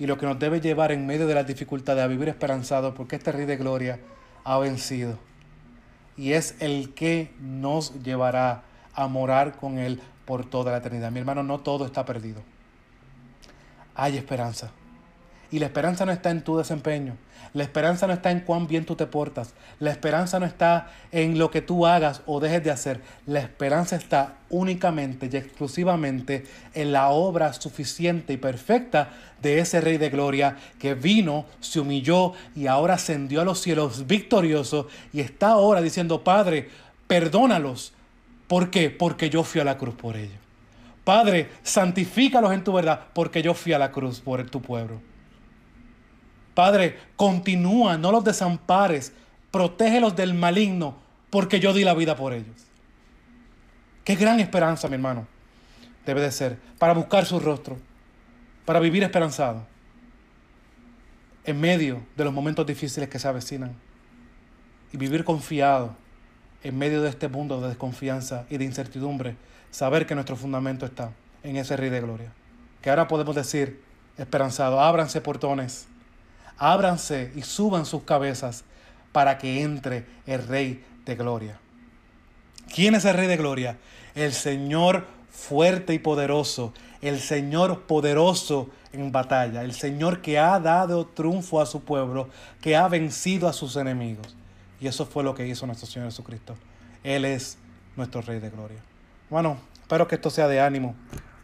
Y 0.00 0.06
lo 0.06 0.18
que 0.18 0.26
nos 0.26 0.40
debe 0.40 0.60
llevar 0.60 0.90
en 0.90 1.06
medio 1.06 1.28
de 1.28 1.36
las 1.36 1.46
dificultades 1.46 2.02
a 2.02 2.08
vivir 2.08 2.28
esperanzado, 2.28 2.94
porque 2.94 3.14
este 3.14 3.30
Rey 3.30 3.46
de 3.46 3.58
Gloria 3.58 4.00
ha 4.42 4.58
vencido 4.58 5.18
y 6.16 6.32
es 6.32 6.56
el 6.60 6.94
que 6.94 7.32
nos 7.40 8.02
llevará 8.02 8.62
a 8.94 9.06
morar 9.06 9.56
con 9.56 9.78
Él 9.78 10.00
por 10.24 10.44
toda 10.44 10.72
la 10.72 10.78
eternidad. 10.78 11.10
Mi 11.10 11.20
hermano, 11.20 11.42
no 11.42 11.60
todo 11.60 11.86
está 11.86 12.04
perdido. 12.04 12.42
Hay 13.94 14.16
esperanza. 14.16 14.70
Y 15.52 15.58
la 15.58 15.66
esperanza 15.66 16.04
no 16.06 16.12
está 16.12 16.30
en 16.30 16.42
tu 16.42 16.56
desempeño. 16.56 17.16
La 17.54 17.62
esperanza 17.62 18.06
no 18.06 18.14
está 18.14 18.30
en 18.30 18.40
cuán 18.40 18.66
bien 18.66 18.86
tú 18.86 18.96
te 18.96 19.04
portas. 19.04 19.52
La 19.78 19.90
esperanza 19.90 20.40
no 20.40 20.46
está 20.46 20.90
en 21.12 21.38
lo 21.38 21.50
que 21.50 21.60
tú 21.60 21.86
hagas 21.86 22.22
o 22.24 22.40
dejes 22.40 22.64
de 22.64 22.70
hacer. 22.70 23.02
La 23.26 23.40
esperanza 23.40 23.96
está 23.96 24.36
únicamente 24.48 25.28
y 25.30 25.36
exclusivamente 25.36 26.44
en 26.72 26.92
la 26.92 27.10
obra 27.10 27.52
suficiente 27.52 28.32
y 28.32 28.38
perfecta 28.38 29.10
de 29.42 29.58
ese 29.58 29.82
Rey 29.82 29.98
de 29.98 30.08
Gloria 30.08 30.56
que 30.78 30.94
vino, 30.94 31.44
se 31.60 31.80
humilló 31.80 32.32
y 32.56 32.66
ahora 32.68 32.94
ascendió 32.94 33.42
a 33.42 33.44
los 33.44 33.60
cielos 33.60 34.06
victorioso 34.06 34.88
y 35.12 35.20
está 35.20 35.48
ahora 35.48 35.82
diciendo, 35.82 36.24
Padre, 36.24 36.70
perdónalos. 37.06 37.92
¿Por 38.48 38.70
qué? 38.70 38.88
Porque 38.88 39.28
yo 39.28 39.44
fui 39.44 39.60
a 39.60 39.64
la 39.64 39.76
cruz 39.76 39.94
por 39.94 40.16
ellos. 40.16 40.38
Padre, 41.04 41.50
santifícalos 41.62 42.54
en 42.54 42.64
tu 42.64 42.72
verdad 42.72 43.00
porque 43.12 43.42
yo 43.42 43.52
fui 43.52 43.74
a 43.74 43.78
la 43.78 43.90
cruz 43.90 44.20
por 44.20 44.48
tu 44.48 44.62
pueblo. 44.62 45.11
Padre, 46.54 46.98
continúa, 47.16 47.96
no 47.96 48.12
los 48.12 48.24
desampares, 48.24 49.12
protégelos 49.50 50.16
del 50.16 50.34
maligno, 50.34 50.96
porque 51.30 51.60
yo 51.60 51.72
di 51.72 51.84
la 51.84 51.94
vida 51.94 52.16
por 52.16 52.32
ellos. 52.32 52.66
Qué 54.04 54.16
gran 54.16 54.40
esperanza, 54.40 54.88
mi 54.88 54.94
hermano, 54.94 55.26
debe 56.04 56.20
de 56.20 56.32
ser, 56.32 56.58
para 56.78 56.92
buscar 56.92 57.24
su 57.24 57.40
rostro, 57.40 57.78
para 58.64 58.80
vivir 58.80 59.02
esperanzado, 59.02 59.66
en 61.44 61.60
medio 61.60 62.02
de 62.16 62.24
los 62.24 62.32
momentos 62.32 62.66
difíciles 62.66 63.08
que 63.08 63.18
se 63.18 63.28
avecinan, 63.28 63.74
y 64.92 64.96
vivir 64.96 65.24
confiado 65.24 65.96
en 66.62 66.76
medio 66.76 67.02
de 67.02 67.08
este 67.08 67.28
mundo 67.28 67.60
de 67.60 67.68
desconfianza 67.68 68.44
y 68.50 68.58
de 68.58 68.64
incertidumbre, 68.64 69.36
saber 69.70 70.06
que 70.06 70.14
nuestro 70.14 70.36
fundamento 70.36 70.84
está 70.84 71.12
en 71.42 71.56
ese 71.56 71.76
Rey 71.76 71.90
de 71.90 72.00
Gloria. 72.00 72.32
Que 72.82 72.90
ahora 72.90 73.08
podemos 73.08 73.34
decir, 73.34 73.82
esperanzado, 74.18 74.80
ábranse 74.80 75.20
portones 75.20 75.88
ábranse 76.58 77.32
y 77.34 77.42
suban 77.42 77.86
sus 77.86 78.02
cabezas 78.02 78.64
para 79.12 79.38
que 79.38 79.62
entre 79.62 80.06
el 80.26 80.46
Rey 80.46 80.84
de 81.04 81.14
Gloria. 81.16 81.58
¿Quién 82.74 82.94
es 82.94 83.04
el 83.04 83.14
Rey 83.14 83.26
de 83.26 83.36
Gloria? 83.36 83.76
El 84.14 84.32
Señor 84.32 85.06
fuerte 85.30 85.94
y 85.94 85.98
poderoso, 85.98 86.72
el 87.00 87.20
Señor 87.20 87.82
poderoso 87.82 88.70
en 88.92 89.12
batalla, 89.12 89.62
el 89.62 89.72
Señor 89.72 90.20
que 90.20 90.38
ha 90.38 90.58
dado 90.60 91.06
triunfo 91.06 91.60
a 91.60 91.66
su 91.66 91.82
pueblo, 91.82 92.28
que 92.60 92.76
ha 92.76 92.88
vencido 92.88 93.48
a 93.48 93.52
sus 93.52 93.76
enemigos. 93.76 94.36
Y 94.80 94.86
eso 94.86 95.06
fue 95.06 95.24
lo 95.24 95.34
que 95.34 95.46
hizo 95.46 95.66
nuestro 95.66 95.86
Señor 95.86 96.08
Jesucristo. 96.08 96.56
Él 97.02 97.24
es 97.24 97.58
nuestro 97.96 98.22
Rey 98.22 98.40
de 98.40 98.50
Gloria. 98.50 98.80
Bueno, 99.30 99.58
espero 99.80 100.08
que 100.08 100.16
esto 100.16 100.30
sea 100.30 100.48
de 100.48 100.60
ánimo 100.60 100.94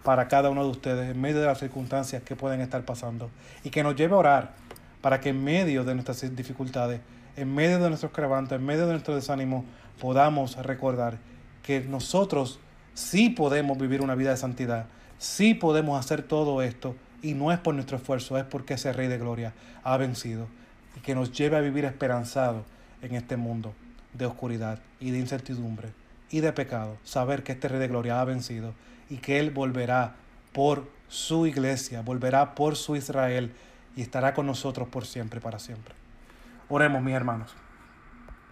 para 0.03 0.29
cada 0.29 0.51
uno 0.51 0.64
de 0.64 0.71
ustedes 0.71 1.11
en 1.11 1.21
medio 1.21 1.40
de 1.40 1.47
las 1.47 1.59
circunstancias 1.59 2.23
que 2.23 2.37
pueden 2.37 2.61
estar 2.61 2.83
pasando 2.85 3.31
y 3.64 3.71
que 3.71 3.83
nos 3.83 3.97
lleve 3.97 4.14
a 4.14 4.18
orar 4.18 4.55
para 5.01 5.21
que 5.21 5.31
en 5.31 5.43
medio 5.43 5.85
de 5.85 5.95
nuestras 5.95 6.35
dificultades, 6.35 7.01
en 7.37 7.55
medio 7.55 7.79
de 7.79 7.89
nuestros 7.89 8.13
quebrantos, 8.13 8.59
en 8.59 8.65
medio 8.65 8.87
de 8.87 8.93
nuestro 8.93 9.15
desánimo, 9.15 9.65
podamos 10.01 10.57
recordar 10.57 11.19
que 11.63 11.81
nosotros 11.81 12.59
sí 12.95 13.31
podemos 13.31 13.79
vivir 13.79 14.01
una 14.01 14.15
vida 14.15 14.31
de 14.31 14.37
santidad, 14.37 14.87
sí 15.19 15.55
podemos 15.55 15.99
hacer 15.99 16.23
todo 16.23 16.63
esto 16.63 16.97
y 17.23 17.35
no 17.35 17.53
es 17.53 17.59
por 17.59 17.75
nuestro 17.75 17.97
esfuerzo, 17.97 18.39
es 18.39 18.45
porque 18.45 18.75
ese 18.75 18.93
Rey 18.93 19.09
de 19.09 19.19
Gloria 19.19 19.53
ha 19.83 19.97
vencido 19.97 20.47
y 20.97 21.01
que 21.01 21.15
nos 21.15 21.33
lleve 21.33 21.57
a 21.57 21.61
vivir 21.61 21.85
esperanzado 21.85 22.65
en 23.03 23.15
este 23.15 23.37
mundo 23.37 23.75
de 24.15 24.27
oscuridad 24.27 24.81
y 25.01 25.11
de 25.11 25.19
incertidumbre 25.19 25.91
y 26.31 26.41
de 26.41 26.53
pecado, 26.53 26.97
saber 27.05 27.43
que 27.43 27.53
este 27.53 27.69
Rey 27.69 27.79
de 27.79 27.89
Gloria 27.89 28.21
ha 28.21 28.25
vencido 28.25 28.75
y 29.09 29.17
que 29.17 29.39
Él 29.39 29.51
volverá 29.51 30.17
por 30.53 30.89
su 31.09 31.47
iglesia, 31.47 32.03
volverá 32.03 32.55
por 32.55 32.77
su 32.77 32.97
Israel 32.97 33.53
y 33.99 34.03
estará 34.03 34.33
con 34.33 34.47
nosotros 34.47 34.87
por 34.87 35.05
siempre, 35.05 35.41
para 35.41 35.59
siempre. 35.59 35.93
Oremos, 36.69 37.03
mis 37.03 37.17
hermanos. 37.17 37.53